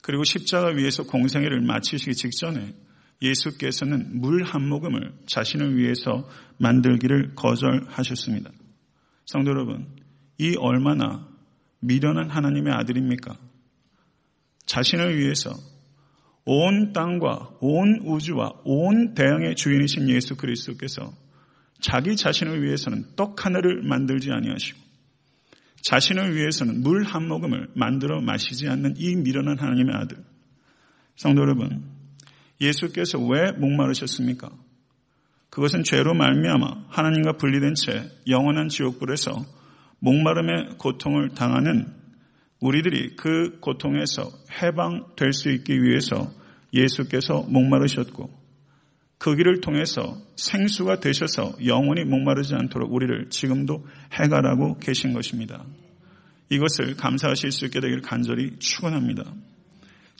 그리고 0.02 0.24
십자가 0.24 0.68
위에서 0.68 1.04
공생애를 1.04 1.60
마치시기 1.62 2.14
직전에 2.14 2.74
예수께서는 3.22 4.20
물 4.20 4.42
한 4.42 4.68
모금을 4.68 5.12
자신을 5.26 5.76
위해서 5.76 6.28
만들기를 6.58 7.34
거절하셨습니다. 7.34 8.50
성도 9.24 9.50
여러분, 9.50 9.86
이 10.38 10.54
얼마나 10.58 11.26
미련한 11.80 12.30
하나님의 12.30 12.72
아들입니까? 12.74 13.36
자신을 14.66 15.18
위해서 15.18 15.50
온 16.46 16.92
땅과 16.92 17.56
온 17.60 18.00
우주와 18.04 18.52
온 18.64 19.14
대양의 19.14 19.56
주인이신 19.56 20.08
예수 20.08 20.36
그리스도께서 20.36 21.12
자기 21.80 22.16
자신을 22.16 22.62
위해서는 22.62 23.04
떡 23.16 23.44
하나를 23.44 23.82
만들지 23.82 24.30
아니하시고 24.30 24.86
자신을 25.82 26.34
위해서는 26.34 26.82
물 26.82 27.04
한 27.04 27.28
모금을 27.28 27.68
만들어 27.74 28.20
마시지 28.20 28.68
않는 28.68 28.94
이 28.96 29.14
미련한 29.14 29.58
하나님의 29.58 29.94
아들. 29.94 30.18
성도 31.14 31.42
여러분, 31.42 31.84
예수께서 32.60 33.18
왜 33.18 33.52
목마르셨습니까? 33.52 34.50
그것은 35.50 35.84
죄로 35.84 36.12
말미암아 36.14 36.86
하나님과 36.88 37.34
분리된 37.34 37.74
채 37.74 38.10
영원한 38.28 38.68
지옥불에서 38.68 39.44
목마름의 40.00 40.76
고통을 40.78 41.30
당하는 41.30 41.86
우리들이 42.66 43.14
그 43.14 43.58
고통에서 43.60 44.32
해방될 44.60 45.32
수 45.32 45.50
있기 45.50 45.82
위해서 45.82 46.32
예수께서 46.74 47.42
목마르셨고 47.48 48.28
그 49.18 49.36
길을 49.36 49.60
통해서 49.60 50.18
생수가 50.34 51.00
되셔서 51.00 51.54
영원히 51.64 52.04
목마르지 52.04 52.54
않도록 52.54 52.92
우리를 52.92 53.30
지금도 53.30 53.86
해가라고 54.12 54.78
계신 54.78 55.12
것입니다. 55.12 55.64
이것을 56.50 56.96
감사하실 56.96 57.52
수 57.52 57.66
있게 57.66 57.80
되길 57.80 58.02
간절히 58.02 58.58
축원합니다. 58.58 59.24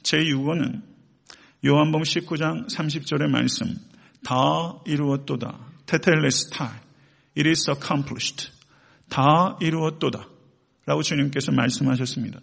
제6호는 0.03 0.83
요한복음 1.67 2.03
19장 2.03 2.69
30절의 2.69 3.29
말씀 3.29 3.67
다 4.25 4.79
이루었도다. 4.87 5.59
테텔레스탈 5.87 6.69
It 7.37 7.49
is 7.49 7.69
accomplished. 7.69 8.51
다 9.09 9.59
이루었도다. 9.61 10.36
라고 10.87 11.03
주님께서 11.03 11.53
말씀하셨습니다. 11.53 12.41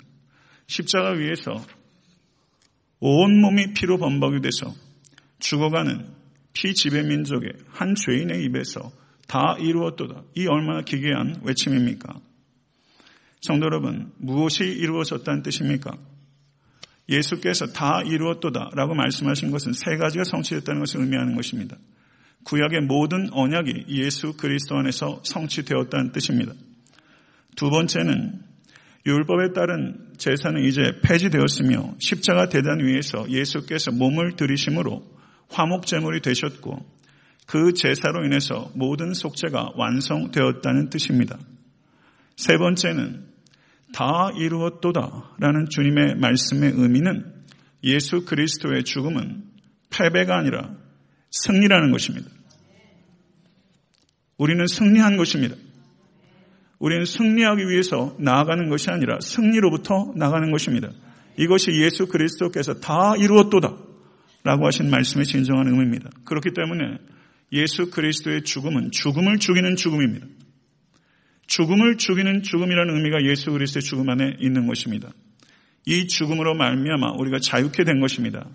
십자가 0.68 1.12
위에서 1.12 1.66
온몸이 3.00 3.74
피로 3.74 3.98
범벅이 3.98 4.42
돼서 4.42 4.74
죽어가는 5.40 6.08
피지배 6.54 7.04
민족의 7.04 7.52
한 7.70 7.96
죄인의 7.96 8.44
입에서 8.46 8.92
다 9.28 9.58
이루었도다. 9.60 10.24
이 10.36 10.48
얼마나 10.48 10.82
기괴한 10.82 11.42
외침입니까? 11.44 12.20
성도 13.42 13.66
여러분, 13.66 14.14
무엇이 14.18 14.64
이루어졌다는 14.64 15.44
뜻입니까? 15.44 15.98
예수께서 17.10 17.66
다 17.68 18.02
이루었도다 18.06 18.70
라고 18.74 18.94
말씀하신 18.94 19.52
것은 19.52 19.74
세 19.74 19.98
가지가 19.98 20.24
성취됐다는 20.24 20.80
것을 20.80 21.02
의미하는 21.02 21.36
것입니다. 21.36 21.76
구약의 22.46 22.82
모든 22.82 23.30
언약이 23.32 23.86
예수 23.90 24.34
그리스도 24.38 24.78
안에서 24.78 25.22
성취되었다는 25.24 26.12
뜻입니다. 26.12 26.54
두 27.56 27.70
번째는 27.70 28.42
율법에 29.06 29.54
따른 29.54 30.14
제사는 30.18 30.64
이제 30.64 30.82
폐지되었으며 31.04 31.96
십자가 32.00 32.48
대단 32.48 32.80
위에서 32.80 33.30
예수께서 33.30 33.92
몸을 33.92 34.36
들이심으로 34.38 35.04
화목제물이 35.50 36.22
되셨고 36.22 36.86
그 37.46 37.74
제사로 37.74 38.26
인해서 38.26 38.72
모든 38.76 39.14
속죄가 39.14 39.74
완성되었다는 39.76 40.90
뜻입니다. 40.90 41.38
세 42.38 42.58
번째는 42.58 43.26
다 43.94 44.30
이루었도다 44.38 45.36
라는 45.40 45.68
주님의 45.70 46.16
말씀의 46.16 46.72
의미는 46.76 47.44
예수 47.84 48.26
그리스도의 48.26 48.86
죽음은 48.86 49.44
패배가 49.90 50.38
아니라 50.38 50.76
승리라는 51.30 51.92
것입니다. 51.92 52.30
우리는 54.38 54.66
승리한 54.66 55.18
것입니다. 55.18 55.56
우리는 56.84 57.06
승리하기 57.06 57.70
위해서 57.70 58.14
나아가는 58.20 58.68
것이 58.68 58.90
아니라 58.90 59.18
승리로부터 59.22 60.12
나가는 60.18 60.52
것입니다. 60.52 60.90
이것이 61.38 61.72
예수 61.82 62.08
그리스도께서 62.08 62.82
다 62.82 63.16
이루었도다 63.18 63.74
라고 64.44 64.66
하신 64.66 64.90
말씀의 64.90 65.26
진정한 65.26 65.68
의미입니다. 65.68 66.10
그렇기 66.26 66.50
때문에 66.54 66.98
예수 67.54 67.90
그리스도의 67.90 68.44
죽음은 68.44 68.92
죽음을 68.92 69.40
죽이는 69.40 69.78
죽음입니다. 69.78 70.28
죽음을 71.48 71.96
죽이는 71.96 72.44
죽음이라는 72.44 72.98
의미가 72.98 73.30
예수 73.30 73.52
그리스도의 73.52 73.82
죽음 73.82 74.10
안에 74.10 74.36
있는 74.42 74.68
것입니다. 74.68 75.10
이 75.86 76.08
죽음으로 76.08 76.54
말미암아 76.54 77.14
우리가 77.18 77.40
자유케 77.40 77.86
된 77.86 78.02
것입니다. 78.02 78.46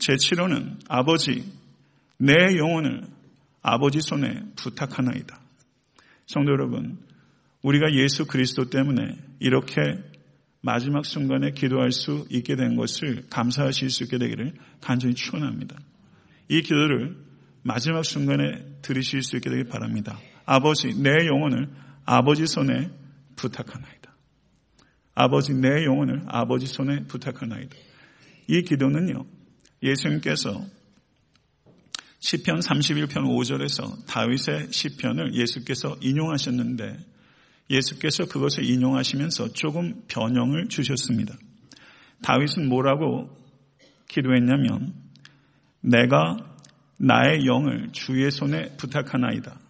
제7호는 0.00 0.80
아버지 0.88 1.44
내 2.18 2.32
영혼을 2.56 3.02
아버지 3.62 4.00
손에 4.00 4.42
부탁하나이다. 4.56 5.45
성도 6.26 6.50
여러분, 6.50 6.98
우리가 7.62 7.92
예수 7.94 8.26
그리스도 8.26 8.68
때문에 8.68 9.16
이렇게 9.38 9.80
마지막 10.60 11.04
순간에 11.04 11.52
기도할 11.52 11.92
수 11.92 12.26
있게 12.30 12.56
된 12.56 12.74
것을 12.74 13.26
감사하실 13.30 13.90
수 13.90 14.04
있게 14.04 14.18
되기를 14.18 14.52
간절히 14.80 15.14
축원합니다. 15.14 15.76
이 16.48 16.62
기도를 16.62 17.16
마지막 17.62 18.04
순간에 18.04 18.64
들으실 18.82 19.22
수 19.22 19.36
있게 19.36 19.50
되길 19.50 19.66
바랍니다. 19.66 20.18
아버지 20.44 21.00
내 21.00 21.10
영혼을 21.26 21.68
아버지 22.04 22.46
손에 22.46 22.90
부탁하나이다. 23.36 24.12
아버지 25.14 25.54
내 25.54 25.84
영혼을 25.84 26.22
아버지 26.26 26.66
손에 26.66 27.04
부탁하나이다. 27.04 27.76
이 28.48 28.62
기도는요. 28.62 29.24
예수님께서 29.82 30.64
시편 32.26 32.58
31편 32.58 33.18
5절에서 33.22 34.04
다윗의 34.08 34.72
시편을 34.72 35.34
예수께서 35.34 35.96
인용하셨는데 36.00 36.98
예수께서 37.70 38.26
그것을 38.26 38.64
인용하시면서 38.64 39.52
조금 39.52 40.02
변형을 40.08 40.66
주셨습니다. 40.66 41.36
다윗은 42.22 42.68
뭐라고 42.68 43.30
기도했냐면 44.08 44.92
내가 45.80 46.36
나의 46.98 47.46
영을 47.46 47.90
주의 47.92 48.28
손에 48.28 48.76
부탁하나이다. 48.76 49.60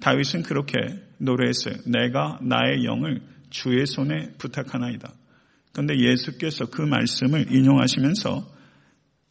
다윗은 0.00 0.44
그렇게 0.44 0.78
노래했어요. 1.18 1.74
내가 1.84 2.38
나의 2.40 2.84
영을 2.84 3.20
주의 3.50 3.84
손에 3.84 4.32
부탁하나이다. 4.38 5.12
그런데 5.72 5.98
예수께서 5.98 6.64
그 6.64 6.80
말씀을 6.80 7.54
인용하시면서 7.54 8.54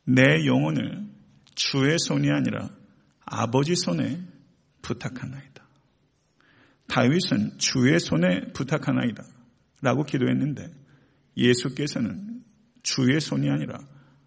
내 0.06 0.46
영혼을 0.46 1.13
주의 1.56 1.96
손이 1.98 2.30
아니라 2.32 2.70
아버지 3.26 3.76
손에 3.76 4.22
부탁하나이다. 4.82 5.64
다윗은 6.88 7.58
주의 7.58 8.00
손에 8.00 8.52
부탁하나이다. 8.54 9.24
라고 9.82 10.04
기도했는데 10.04 10.72
예수께서는 11.36 12.44
주의 12.84 13.20
손이 13.20 13.50
아니라 13.50 13.80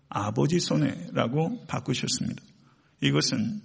아버지 0.09 0.61
손에 0.61 1.09
라고 1.13 1.65
바꾸셨습니다. 1.67 2.43
이것은 3.03 3.61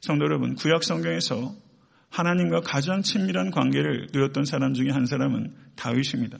성도 0.00 0.24
여러분, 0.24 0.54
구약 0.54 0.84
성경에서 0.84 1.54
하나님과 2.10 2.60
가장 2.60 3.02
친밀한 3.02 3.50
관계를 3.50 4.08
누렸던 4.12 4.44
사람 4.44 4.74
중에 4.74 4.90
한 4.90 5.06
사람은 5.06 5.54
다윗입니다. 5.76 6.38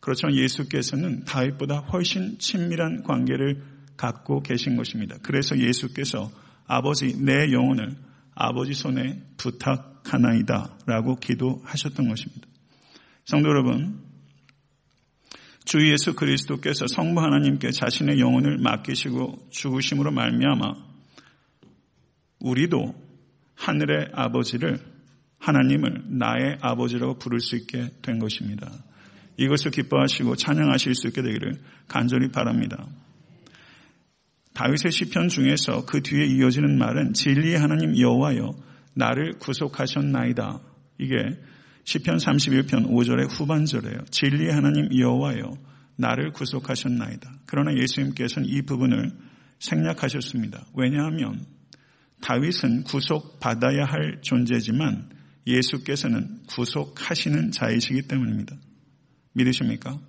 그렇지만 0.00 0.36
예수께서는 0.36 1.24
다윗보다 1.24 1.78
훨씬 1.78 2.38
친밀한 2.38 3.02
관계를 3.02 3.62
갖고 3.96 4.42
계신 4.42 4.76
것입니다. 4.76 5.16
그래서 5.22 5.58
예수께서 5.58 6.30
아버지 6.66 7.16
내 7.22 7.52
영혼을 7.52 7.96
아버지 8.34 8.74
손에 8.74 9.22
부탁하나이다 9.36 10.76
라고 10.86 11.16
기도하셨던 11.16 12.08
것입니다. 12.08 12.46
성도 13.24 13.48
여러분, 13.48 14.00
주 15.64 15.90
예수 15.90 16.14
그리스도께서 16.14 16.86
성부 16.86 17.20
하나님께 17.20 17.72
자신의 17.72 18.20
영혼을 18.20 18.58
맡기시고 18.58 19.48
죽으심으로 19.50 20.12
말미암아 20.12 20.74
우리도 22.40 22.94
하늘의 23.56 24.10
아버지를 24.12 24.78
하나님을 25.38 26.04
나의 26.06 26.58
아버지라고 26.60 27.18
부를 27.18 27.40
수 27.40 27.56
있게 27.56 27.90
된 28.02 28.18
것입니다. 28.18 28.70
이것을 29.38 29.70
기뻐하시고 29.70 30.36
찬양하실 30.36 30.94
수 30.94 31.08
있게 31.08 31.22
되기를 31.22 31.60
간절히 31.88 32.30
바랍니다. 32.30 32.86
다윗의 34.56 34.90
시편 34.90 35.28
중에서 35.28 35.84
그 35.84 36.00
뒤에 36.00 36.24
이어지는 36.24 36.78
말은 36.78 37.12
진리의 37.12 37.58
하나님 37.58 37.98
여호와여 37.98 38.54
나를 38.94 39.34
구속하셨나이다. 39.38 40.60
이게 40.98 41.14
시편 41.84 42.16
31편 42.16 42.88
5절의 42.88 43.28
후반절이에요. 43.30 44.06
진리의 44.10 44.50
하나님 44.50 44.88
여호와여 44.98 45.58
나를 45.96 46.32
구속하셨나이다. 46.32 47.40
그러나 47.44 47.76
예수님께서는 47.76 48.48
이 48.48 48.62
부분을 48.62 49.10
생략하셨습니다. 49.58 50.64
왜냐하면 50.74 51.44
다윗은 52.22 52.84
구속받아야 52.84 53.84
할 53.84 54.22
존재지만 54.22 55.10
예수께서는 55.46 56.44
구속하시는 56.48 57.50
자이시기 57.50 58.08
때문입니다. 58.08 58.56
믿으십니까? 59.34 60.00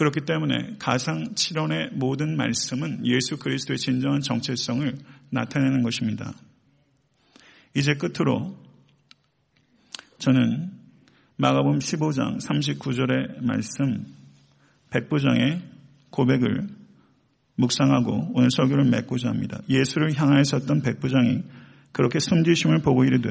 그렇기 0.00 0.22
때문에 0.22 0.76
가상 0.78 1.34
7원의 1.34 1.92
모든 1.92 2.34
말씀은 2.34 3.04
예수 3.04 3.36
그리스도의 3.36 3.76
진정한 3.76 4.22
정체성을 4.22 4.96
나타내는 5.28 5.82
것입니다. 5.82 6.32
이제 7.76 7.92
끝으로 7.92 8.56
저는 10.16 10.70
마가복음 11.36 11.80
15장 11.80 12.40
39절의 12.40 13.44
말씀 13.44 14.06
백부장의 14.88 15.60
고백을 16.08 16.66
묵상하고 17.56 18.30
오늘 18.32 18.48
설교를 18.50 18.86
맺고자 18.86 19.28
합니다. 19.28 19.60
예수를 19.68 20.18
향하여 20.18 20.42
섰던 20.44 20.80
백부장이 20.80 21.42
그렇게 21.92 22.20
숨지심을 22.20 22.80
보고 22.80 23.04
이르되 23.04 23.30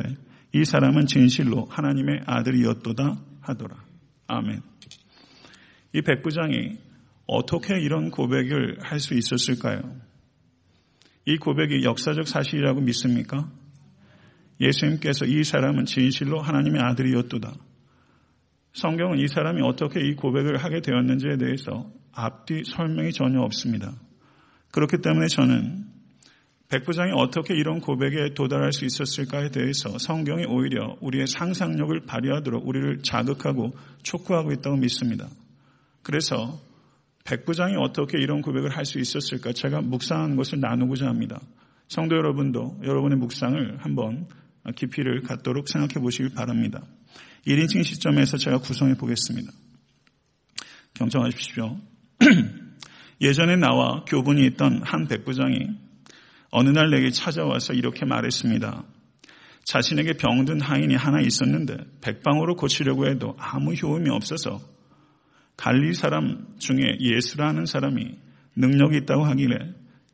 이 0.53 0.63
사람은 0.65 1.07
진실로 1.07 1.65
하나님의 1.65 2.25
아들이었도다 2.27 3.19
하더라. 3.41 3.75
아멘. 4.27 4.61
이 5.93 6.01
백부장이 6.01 6.77
어떻게 7.25 7.79
이런 7.79 8.11
고백을 8.11 8.77
할 8.81 8.99
수 8.99 9.13
있었을까요? 9.13 9.81
이 11.25 11.37
고백이 11.37 11.83
역사적 11.83 12.27
사실이라고 12.27 12.81
믿습니까? 12.81 13.49
예수님께서 14.59 15.25
이 15.25 15.43
사람은 15.43 15.85
진실로 15.85 16.41
하나님의 16.41 16.81
아들이었도다. 16.81 17.53
성경은 18.73 19.19
이 19.19 19.27
사람이 19.27 19.61
어떻게 19.61 20.01
이 20.01 20.15
고백을 20.15 20.57
하게 20.57 20.81
되었는지에 20.81 21.37
대해서 21.37 21.89
앞뒤 22.11 22.63
설명이 22.63 23.13
전혀 23.13 23.41
없습니다. 23.41 23.93
그렇기 24.71 24.97
때문에 25.01 25.27
저는 25.27 25.85
백부장이 26.69 27.11
어떻게 27.15 27.55
이런 27.55 27.79
고백에 27.79 28.33
도달할 28.35 28.73
수 28.73 28.85
있었을까에 28.85 29.49
대해서 29.49 29.97
성경이 29.97 30.45
오히려 30.45 30.97
우리의 31.01 31.25
상상력을 31.27 32.01
발휘하도록 32.05 32.67
우리를 32.67 32.99
자극하고 33.01 33.73
촉구하고 34.03 34.51
있다고 34.51 34.77
믿습니다. 34.77 35.27
그래서 36.09 36.59
백부장이 37.23 37.75
어떻게 37.77 38.17
이런 38.17 38.41
고백을 38.41 38.75
할 38.75 38.83
수 38.83 38.97
있었을까 38.97 39.53
제가 39.53 39.81
묵상한 39.81 40.35
것을 40.37 40.59
나누고자 40.59 41.05
합니다. 41.05 41.39
성도 41.87 42.15
여러분도 42.15 42.79
여러분의 42.83 43.19
묵상을 43.19 43.77
한번 43.77 44.27
깊이를 44.75 45.21
갖도록 45.21 45.69
생각해 45.69 46.03
보시길 46.03 46.33
바랍니다. 46.33 46.81
1인칭 47.45 47.83
시점에서 47.83 48.37
제가 48.37 48.57
구성해 48.57 48.95
보겠습니다. 48.95 49.51
경청하십시오. 50.95 51.77
예전에 53.21 53.55
나와 53.57 54.03
교분이 54.05 54.47
있던 54.47 54.81
한 54.83 55.07
백부장이 55.07 55.59
어느 56.49 56.69
날 56.69 56.89
내게 56.89 57.11
찾아와서 57.11 57.73
이렇게 57.73 58.05
말했습니다. 58.05 58.83
자신에게 59.63 60.13
병든 60.13 60.61
하인이 60.61 60.95
하나 60.95 61.21
있었는데 61.21 61.77
백방으로 62.01 62.55
고치려고 62.55 63.05
해도 63.05 63.35
아무 63.37 63.73
효험이 63.73 64.09
없어서 64.09 64.78
갈리 65.59 65.93
사람 65.93 66.45
중에 66.57 66.99
예수라는 67.01 67.65
사람이 67.65 68.17
능력이 68.55 68.99
있다고 68.99 69.25
하길래 69.25 69.57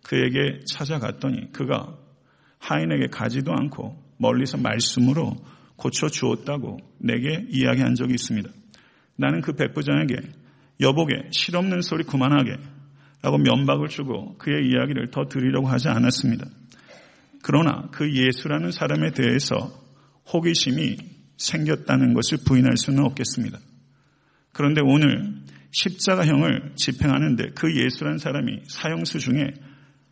그에게 0.03 0.59
찾아갔더니 0.65 1.51
그가 1.51 1.95
하인에게 2.57 3.09
가지도 3.11 3.53
않고 3.53 3.95
멀리서 4.17 4.57
말씀으로 4.57 5.35
고쳐 5.75 6.07
주었다고 6.07 6.79
내게 6.97 7.45
이야기한 7.51 7.93
적이 7.93 8.15
있습니다. 8.15 8.49
나는 9.17 9.41
그 9.41 9.53
백부장에게 9.53 10.15
여보게 10.81 11.29
실없는 11.29 11.81
소리 11.81 12.03
그만하게 12.05 12.57
라고 13.21 13.37
면박을 13.37 13.87
주고 13.87 14.35
그의 14.39 14.67
이야기를 14.67 15.11
더 15.11 15.25
드리려고 15.27 15.67
하지 15.67 15.89
않았습니다. 15.89 16.47
그러나 17.43 17.87
그 17.91 18.11
예수라는 18.11 18.71
사람에 18.71 19.11
대해서 19.11 19.71
호기심이 20.33 20.97
생겼다는 21.37 22.15
것을 22.15 22.39
부인할 22.47 22.77
수는 22.77 23.03
없겠습니다. 23.05 23.59
그런데 24.55 24.79
오늘 24.81 25.33
십자가형을 25.71 26.75
집행하는데 26.77 27.49
그 27.55 27.75
예수라는 27.75 28.19
사람이 28.19 28.61
사형수 28.69 29.19
중에 29.19 29.53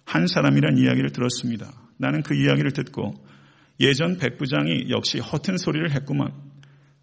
한 0.03 0.27
사람이란 0.27 0.77
이야기를 0.77 1.12
들었습니다. 1.12 1.71
나는 1.97 2.23
그 2.23 2.36
이야기를 2.36 2.71
듣고 2.71 3.25
예전 3.79 4.17
백부장이 4.17 4.89
역시 4.89 5.19
허튼 5.19 5.58
소리를 5.58 5.89
했구만. 5.91 6.34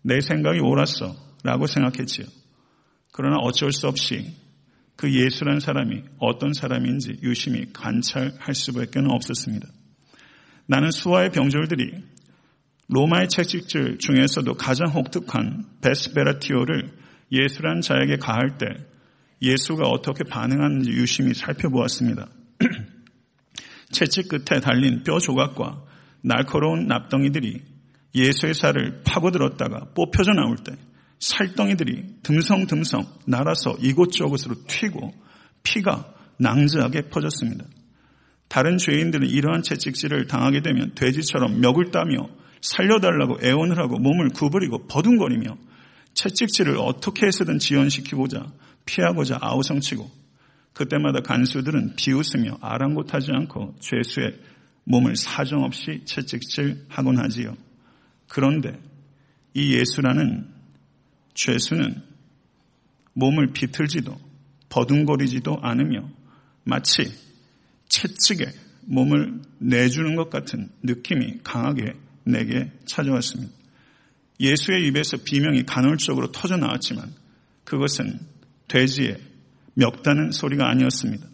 내 0.02 0.20
생각이 0.20 0.60
옳았어. 0.60 1.16
라고 1.42 1.66
생각했지요. 1.66 2.26
그러나 3.10 3.36
어쩔 3.38 3.72
수 3.72 3.88
없이 3.88 4.36
그 4.96 5.10
예수라는 5.10 5.60
사람이 5.60 6.02
어떤 6.18 6.52
사람인지 6.52 7.20
유심히 7.22 7.72
관찰할 7.72 8.54
수밖에 8.54 9.00
없었습니다. 9.02 9.66
나는 10.66 10.90
수화의 10.90 11.30
병졸들이 11.30 11.90
로마의 12.88 13.30
채찍질 13.30 13.96
중에서도 13.96 14.52
가장 14.54 14.88
혹독한 14.88 15.64
베스베라티오를 15.80 16.99
예수란 17.32 17.80
자에게 17.80 18.16
가할 18.16 18.58
때 18.58 18.66
예수가 19.42 19.86
어떻게 19.86 20.24
반응하는지 20.24 20.90
유심히 20.90 21.34
살펴보았습니다. 21.34 22.28
채찍 23.92 24.28
끝에 24.28 24.60
달린 24.60 25.02
뼈 25.02 25.18
조각과 25.18 25.82
날카로운 26.22 26.86
납덩이들이 26.86 27.62
예수의 28.14 28.54
살을 28.54 29.02
파고들었다가 29.04 29.92
뽑혀져 29.94 30.32
나올 30.32 30.56
때 30.56 30.72
살덩이들이 31.20 32.22
듬성듬성 32.22 33.06
날아서 33.26 33.76
이곳저곳으로 33.80 34.56
튀고 34.66 35.12
피가 35.62 36.14
낭자하게 36.38 37.08
퍼졌습니다. 37.10 37.64
다른 38.48 38.78
죄인들은 38.78 39.28
이러한 39.28 39.62
채찍질을 39.62 40.26
당하게 40.26 40.62
되면 40.62 40.92
돼지처럼 40.94 41.60
멱을 41.60 41.90
따며 41.92 42.28
살려달라고 42.62 43.38
애원을 43.42 43.78
하고 43.78 43.98
몸을 43.98 44.30
구부리고 44.30 44.86
버둥거리며 44.88 45.56
채찍질을 46.20 46.76
어떻게 46.76 47.26
해서든 47.26 47.58
지연시키고자 47.58 48.52
피하고자 48.84 49.38
아우성치고 49.40 50.10
그때마다 50.74 51.20
간수들은 51.20 51.96
비웃으며 51.96 52.58
아랑곳하지 52.60 53.32
않고 53.32 53.76
죄수의 53.80 54.38
몸을 54.84 55.16
사정없이 55.16 56.02
채찍질하곤 56.04 57.18
하지요. 57.18 57.56
그런데 58.28 58.78
이 59.54 59.72
예수라는 59.74 60.46
죄수는 61.32 62.02
몸을 63.14 63.52
비틀지도 63.52 64.14
버둥거리지도 64.68 65.58
않으며 65.62 66.06
마치 66.64 67.10
채찍에 67.88 68.44
몸을 68.82 69.40
내주는 69.58 70.16
것 70.16 70.28
같은 70.28 70.68
느낌이 70.82 71.40
강하게 71.42 71.94
내게 72.24 72.70
찾아왔습니다. 72.84 73.59
예수의 74.40 74.86
입에서 74.86 75.18
비명이 75.22 75.64
간헐적으로 75.64 76.32
터져 76.32 76.56
나왔지만 76.56 77.12
그것은 77.64 78.18
돼지의 78.68 79.18
멱다는 79.74 80.32
소리가 80.32 80.68
아니었습니다. 80.68 81.26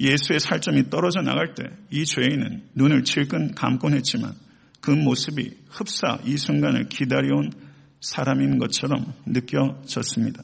예수의 0.00 0.40
살점이 0.40 0.90
떨어져 0.90 1.20
나갈 1.20 1.54
때 1.54 1.64
이 1.92 2.06
죄인은 2.06 2.62
눈을 2.74 3.04
질끈 3.04 3.54
감곤 3.54 3.92
했지만 3.92 4.32
그 4.80 4.90
모습이 4.90 5.58
흡사 5.68 6.18
이 6.24 6.38
순간을 6.38 6.88
기다려온 6.88 7.52
사람인 8.00 8.58
것처럼 8.58 9.12
느껴졌습니다. 9.26 10.42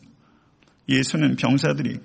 예수는 0.89 1.37
병사들이 1.37 1.99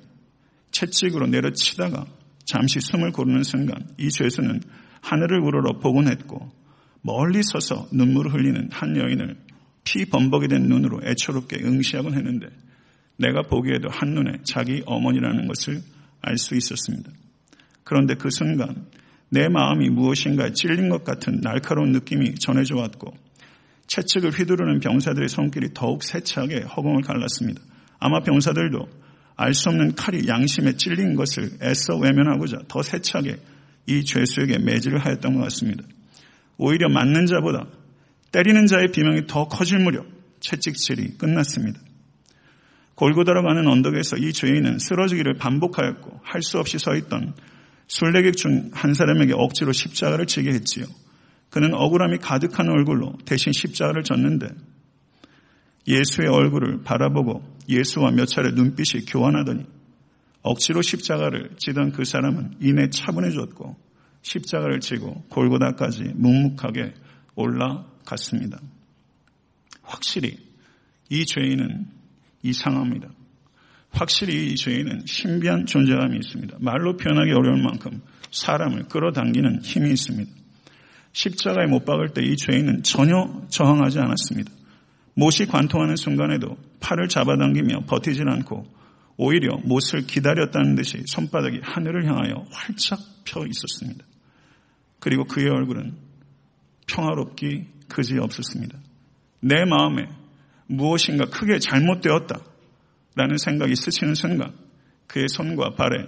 채찍으로 0.71 1.27
내려치다가 1.27 2.05
잠시 2.45 2.79
숨을 2.79 3.11
고르는 3.11 3.43
순간 3.43 3.85
이 3.97 4.09
죄수는 4.09 4.61
하늘을 5.01 5.41
우러러 5.41 5.79
보곤 5.79 6.07
했고 6.07 6.49
멀리 7.03 7.41
서서 7.43 7.87
눈물을 7.91 8.33
흘리는 8.33 8.69
한 8.71 8.97
여인을 8.97 9.37
피 9.83 10.05
범벅이 10.05 10.47
된 10.47 10.63
눈으로 10.63 11.01
애처롭게 11.03 11.57
응시하곤 11.63 12.13
했는데 12.15 12.47
내가 13.17 13.43
보기에도 13.43 13.89
한눈에 13.89 14.39
자기 14.43 14.81
어머니라는 14.85 15.47
것을 15.47 15.81
알 16.21 16.37
수 16.37 16.55
있었습니다. 16.55 17.11
그런데 17.83 18.15
그 18.15 18.29
순간 18.31 18.87
내 19.29 19.49
마음이 19.49 19.89
무엇인가에 19.89 20.53
찔린 20.53 20.89
것 20.89 21.03
같은 21.03 21.41
날카로운 21.41 21.91
느낌이 21.91 22.35
전해져 22.35 22.75
왔고 22.77 23.13
채찍을 23.87 24.31
휘두르는 24.31 24.79
병사들의 24.79 25.27
손길이 25.27 25.69
더욱 25.73 26.03
세차게 26.03 26.61
허공을 26.61 27.01
갈랐습니다. 27.01 27.61
아마 27.99 28.21
병사들도 28.21 29.03
알 29.35 29.53
수 29.53 29.69
없는 29.69 29.95
칼이 29.95 30.27
양심에 30.27 30.77
찔린 30.77 31.15
것을 31.15 31.49
애써 31.61 31.97
외면하고자 31.97 32.59
더 32.67 32.81
세차게 32.81 33.35
이 33.87 34.05
죄수에게 34.05 34.59
매질을 34.59 34.99
하였던 34.99 35.33
것 35.33 35.41
같습니다. 35.41 35.83
오히려 36.57 36.89
맞는 36.89 37.25
자보다 37.25 37.67
때리는 38.31 38.65
자의 38.67 38.91
비명이 38.91 39.27
더 39.27 39.47
커질 39.47 39.79
무렵 39.79 40.05
채찍질이 40.39 41.17
끝났습니다. 41.17 41.79
골고다로 42.95 43.43
가는 43.43 43.67
언덕에서 43.67 44.17
이 44.17 44.33
죄인은 44.33 44.79
쓰러지기를 44.79 45.35
반복하였고 45.35 46.19
할 46.23 46.41
수 46.41 46.59
없이 46.59 46.77
서 46.77 46.95
있던 46.95 47.33
순례객 47.87 48.37
중 48.37 48.69
한 48.73 48.93
사람에게 48.93 49.33
억지로 49.33 49.71
십자가를 49.71 50.25
지게 50.25 50.49
했지요. 50.51 50.85
그는 51.49 51.73
억울함이 51.73 52.17
가득한 52.17 52.69
얼굴로 52.69 53.13
대신 53.25 53.51
십자가를 53.53 54.03
졌는데 54.03 54.47
예수의 55.87 56.27
얼굴을 56.29 56.83
바라보고 56.83 57.43
예수와 57.69 58.11
몇 58.11 58.25
차례 58.25 58.51
눈빛이 58.51 59.05
교환하더니 59.05 59.65
억지로 60.41 60.81
십자가를 60.81 61.51
지던 61.57 61.91
그 61.91 62.05
사람은 62.05 62.55
이내 62.59 62.89
차분해졌고 62.89 63.75
십자가를 64.23 64.79
지고 64.79 65.23
골고다까지 65.29 66.13
묵묵하게 66.15 66.93
올라갔습니다. 67.35 68.59
확실히 69.83 70.37
이 71.09 71.25
죄인은 71.25 71.87
이상합니다. 72.41 73.09
확실히 73.91 74.51
이 74.51 74.55
죄인은 74.55 75.05
신비한 75.05 75.67
존재감이 75.67 76.17
있습니다. 76.17 76.57
말로 76.59 76.97
표현하기 76.97 77.31
어려울 77.31 77.61
만큼 77.61 78.01
사람을 78.31 78.85
끌어당기는 78.87 79.61
힘이 79.61 79.91
있습니다. 79.91 80.31
십자가에 81.11 81.67
못 81.67 81.85
박을 81.85 82.09
때 82.13 82.23
이 82.23 82.35
죄인은 82.35 82.81
전혀 82.81 83.45
저항하지 83.49 83.99
않았습니다. 83.99 84.51
못이 85.13 85.45
관통하는 85.45 85.95
순간에도 85.95 86.57
팔을 86.79 87.07
잡아당기며 87.07 87.81
버티질 87.85 88.27
않고 88.27 88.65
오히려 89.17 89.57
못을 89.57 90.07
기다렸다는 90.07 90.73
듯이 90.73 91.03
손바닥이 91.05 91.59
하늘을 91.61 92.07
향하여 92.07 92.45
활짝 92.51 92.99
펴 93.25 93.45
있었습니다. 93.45 94.03
그리고 95.03 95.25
그의 95.25 95.49
얼굴은 95.49 95.97
평화롭기 96.87 97.65
그지 97.89 98.19
없었습니다. 98.19 98.79
내 99.41 99.65
마음에 99.65 100.07
무엇인가 100.67 101.25
크게 101.25 101.59
잘못되었다 101.59 102.39
라는 103.15 103.35
생각이 103.35 103.75
스치는 103.75 104.15
순간 104.15 104.53
그의 105.07 105.27
손과 105.27 105.71
발에 105.71 106.07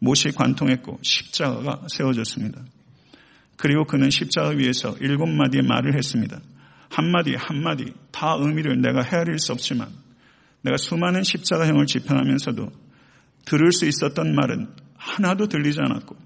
못이 0.00 0.32
관통했고 0.36 0.98
십자가가 1.00 1.86
세워졌습니다. 1.88 2.62
그리고 3.56 3.86
그는 3.86 4.10
십자가 4.10 4.50
위에서 4.50 4.94
일곱 5.00 5.30
마디의 5.30 5.62
말을 5.62 5.96
했습니다. 5.96 6.38
한마디 6.90 7.34
한마디 7.34 7.94
다 8.12 8.36
의미를 8.38 8.82
내가 8.82 9.00
헤아릴 9.00 9.38
수 9.38 9.52
없지만 9.52 9.88
내가 10.60 10.76
수많은 10.76 11.22
십자가형을 11.22 11.86
집행하면서도 11.86 12.70
들을 13.46 13.72
수 13.72 13.86
있었던 13.86 14.34
말은 14.34 14.68
하나도 14.98 15.48
들리지 15.48 15.80
않았고 15.80 16.16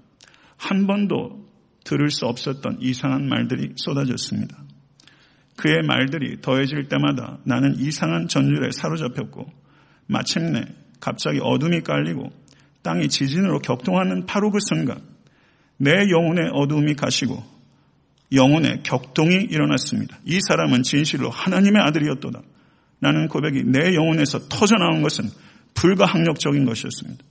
한 0.57 0.87
번도 0.87 1.50
들을 1.83 2.09
수 2.09 2.25
없었던 2.25 2.77
이상한 2.81 3.27
말들이 3.27 3.73
쏟아졌습니다. 3.75 4.57
그의 5.55 5.83
말들이 5.83 6.41
더해질 6.41 6.87
때마다 6.87 7.39
나는 7.43 7.75
이상한 7.79 8.27
전율에 8.27 8.71
사로잡혔고 8.71 9.51
마침내 10.07 10.65
갑자기 10.99 11.39
어둠이 11.41 11.81
깔리고 11.81 12.31
땅이 12.81 13.09
지진으로 13.09 13.59
격동하는 13.59 14.25
바로 14.25 14.51
그 14.51 14.59
순간 14.59 15.01
내 15.77 15.91
영혼의 16.09 16.51
어둠이 16.53 16.95
가시고 16.95 17.43
영혼의 18.33 18.81
격동이 18.83 19.35
일어났습니다. 19.49 20.19
이 20.25 20.39
사람은 20.47 20.83
진실로 20.83 21.29
하나님의 21.29 21.81
아들이었도다. 21.81 22.41
나는 22.99 23.27
고백이 23.27 23.63
내 23.65 23.93
영혼에서 23.93 24.47
터져나온 24.47 25.01
것은 25.01 25.25
불가항력적인 25.73 26.65
것이었습니다. 26.65 27.23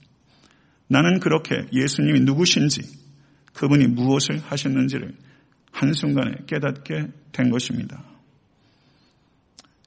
나는 0.87 1.19
그렇게 1.19 1.55
예수님이 1.73 2.21
누구신지 2.21 2.81
그분이 3.53 3.87
무엇을 3.87 4.39
하셨는지를 4.39 5.13
한순간에 5.71 6.35
깨닫게 6.47 7.07
된 7.31 7.49
것입니다. 7.49 8.03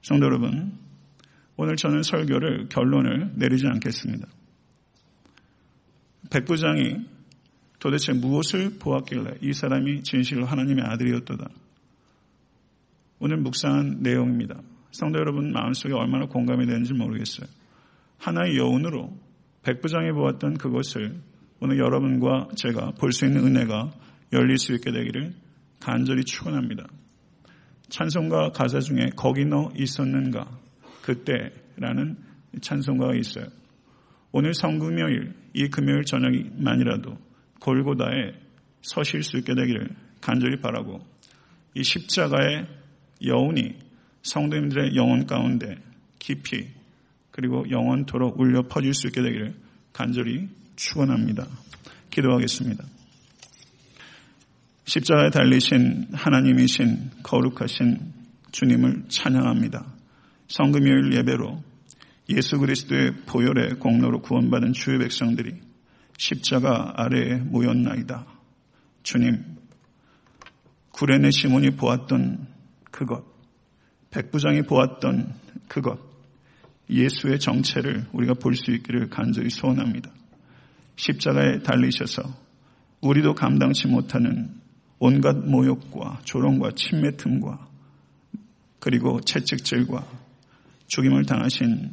성도 0.01 0.25
여러분, 0.25 0.77
오늘 1.57 1.75
저는 1.75 2.03
설교를 2.03 2.69
결론을 2.69 3.31
내리지 3.35 3.67
않겠습니다. 3.67 4.27
백부장이 6.29 7.05
도대체 7.79 8.13
무엇을 8.13 8.77
보았길래 8.79 9.37
이 9.41 9.53
사람이 9.53 10.03
진실로 10.03 10.45
하나님의 10.45 10.83
아들이었도다. 10.85 11.49
오늘 13.19 13.37
묵상한 13.37 13.97
내용입니다. 14.01 14.61
성도 14.91 15.19
여러분 15.19 15.51
마음속에 15.51 15.93
얼마나 15.93 16.25
공감이 16.25 16.65
되는지 16.65 16.93
모르겠어요. 16.93 17.47
하나의 18.17 18.57
여운으로 18.57 19.17
백부장이 19.63 20.11
보았던 20.11 20.57
그것을 20.57 21.21
오늘 21.59 21.79
여러분과 21.79 22.49
제가 22.55 22.91
볼 22.91 23.11
수 23.11 23.25
있는 23.25 23.45
은혜가 23.45 23.91
열릴 24.33 24.57
수 24.57 24.73
있게 24.73 24.91
되기를 24.91 25.33
간절히 25.79 26.23
축원합니다. 26.23 26.87
찬송가 27.89 28.51
가사 28.51 28.79
중에 28.79 29.11
거기 29.15 29.45
너 29.45 29.71
있었는가 29.75 30.49
그때라는 31.01 32.17
찬송가가 32.61 33.15
있어요. 33.15 33.45
오늘 34.31 34.53
성금요일 34.53 35.33
이 35.53 35.67
금요일 35.69 36.03
저녁만이라도 36.03 37.17
골고다에 37.61 38.33
서실 38.81 39.23
수 39.23 39.37
있게 39.37 39.55
되기를 39.55 39.89
간절히 40.19 40.59
바라고 40.59 40.99
이 41.73 41.83
십자가의 41.83 42.67
여운이 43.25 43.75
성도님들의 44.23 44.95
영혼 44.95 45.25
가운데 45.25 45.77
깊이 46.19 46.67
그리고 47.31 47.69
영원토록 47.69 48.39
울려 48.39 48.63
퍼질 48.63 48.93
수 48.93 49.07
있게 49.07 49.21
되기를 49.21 49.53
간절히 49.93 50.49
축원합니다. 50.75 51.47
기도하겠습니다. 52.09 52.83
십자가에 54.85 55.29
달리신 55.31 56.09
하나님이신 56.13 57.11
거룩하신 57.23 58.13
주님을 58.51 59.05
찬양합니다. 59.09 59.85
성금요일 60.47 61.13
예배로 61.13 61.63
예수 62.29 62.57
그리스도의 62.57 63.13
보혈의 63.25 63.79
공로로 63.79 64.21
구원받은 64.21 64.73
주의 64.73 64.99
백성들이 64.99 65.59
십자가 66.17 66.93
아래에 66.95 67.35
모였나이다. 67.37 68.25
주님, 69.03 69.43
구레네 70.91 71.31
시몬이 71.31 71.71
보았던 71.71 72.47
그것, 72.91 73.25
백부장이 74.11 74.61
보았던 74.63 75.33
그것, 75.67 75.99
예수의 76.89 77.39
정체를 77.39 78.05
우리가 78.13 78.35
볼 78.35 78.55
수 78.55 78.71
있기를 78.71 79.09
간절히 79.09 79.49
소원합니다. 79.49 80.11
십자가에 80.95 81.59
달리셔서 81.59 82.23
우리도 83.01 83.35
감당치 83.35 83.87
못하는 83.87 84.49
온갖 84.99 85.35
모욕과 85.37 86.21
조롱과 86.23 86.71
침매 86.75 87.15
틈과 87.17 87.67
그리고 88.79 89.19
채찍질과 89.21 90.05
죽임을 90.87 91.25
당하신 91.25 91.91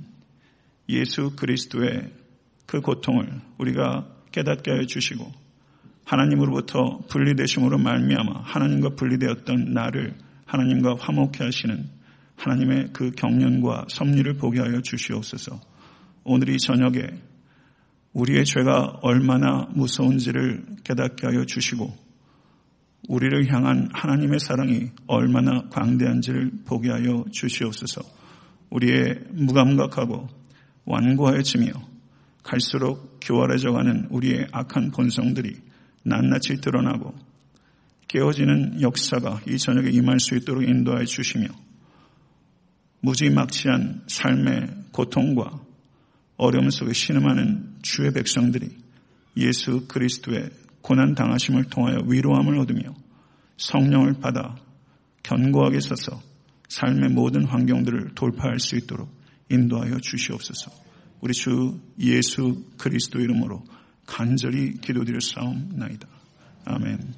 예수 0.89 1.35
그리스도의 1.37 2.13
그 2.67 2.81
고통을 2.81 3.41
우리가 3.59 4.07
깨닫게 4.31 4.71
하여 4.71 4.85
주시고 4.85 5.31
하나님으로부터 6.05 7.01
분리되심으로 7.09 7.79
말미암아 7.79 8.41
하나님과 8.43 8.91
분리되었던 8.97 9.73
나를 9.73 10.15
하나님과 10.47 10.97
화목케 10.99 11.45
하시는 11.45 11.89
하나님의 12.37 12.89
그 12.93 13.13
경륜과 13.13 13.87
섭리를 13.89 14.35
보게 14.35 14.61
하여 14.61 14.81
주시옵소서. 14.81 15.61
오늘 16.25 16.51
이 16.51 16.59
저녁에 16.59 17.01
우리의 18.13 18.45
죄가 18.45 18.99
얼마나 19.03 19.69
무서운지를 19.75 20.65
깨닫게 20.85 21.27
하여 21.27 21.45
주시고 21.45 21.93
우리를 23.09 23.53
향한 23.53 23.89
하나님의 23.93 24.39
사랑이 24.39 24.91
얼마나 25.07 25.69
광대한지를 25.71 26.51
보게 26.65 26.91
하여 26.91 27.25
주시옵소서. 27.33 28.03
우리의 28.71 29.25
무감각하고 29.31 30.29
완고하여지며 30.85 31.73
갈수록 32.43 33.19
교활해져가는 33.21 34.09
우리의 34.11 34.47
악한 34.53 34.91
본성들이 34.91 35.57
낱낱이 36.05 36.61
드러나고 36.61 37.15
깨어지는 38.09 38.81
역사가 38.83 39.41
이 39.49 39.57
저녁에 39.59 39.91
임할 39.91 40.21
수 40.21 40.37
있도록 40.37 40.65
인도하여 40.65 41.05
주시며 41.05 41.47
무지막지한 43.01 44.03
삶의 44.07 44.69
고통과 44.93 45.61
어려움 46.37 46.71
속에 46.71 46.93
신음하는 46.93 47.72
주의 47.83 48.13
백성들이 48.13 48.69
예수 49.37 49.87
그리스도의 49.89 50.51
고난 50.81 51.15
당하심을 51.15 51.65
통하여 51.65 51.99
위로함을 52.07 52.59
얻으며 52.59 52.95
성령을 53.57 54.15
받아 54.15 54.57
견고하게 55.23 55.81
서서 55.81 56.21
삶의 56.69 57.11
모든 57.11 57.45
환경들을 57.45 58.15
돌파할 58.15 58.59
수 58.59 58.77
있도록 58.77 59.09
인도하여 59.51 59.99
주시옵소서. 59.99 60.71
우리 61.21 61.33
주 61.35 61.79
예수 62.01 62.65
그리스도 62.79 63.21
이름으로 63.21 63.63
간절히 64.07 64.75
기도드릴 64.81 65.21
싸움나이다. 65.21 66.09
아멘. 66.65 67.15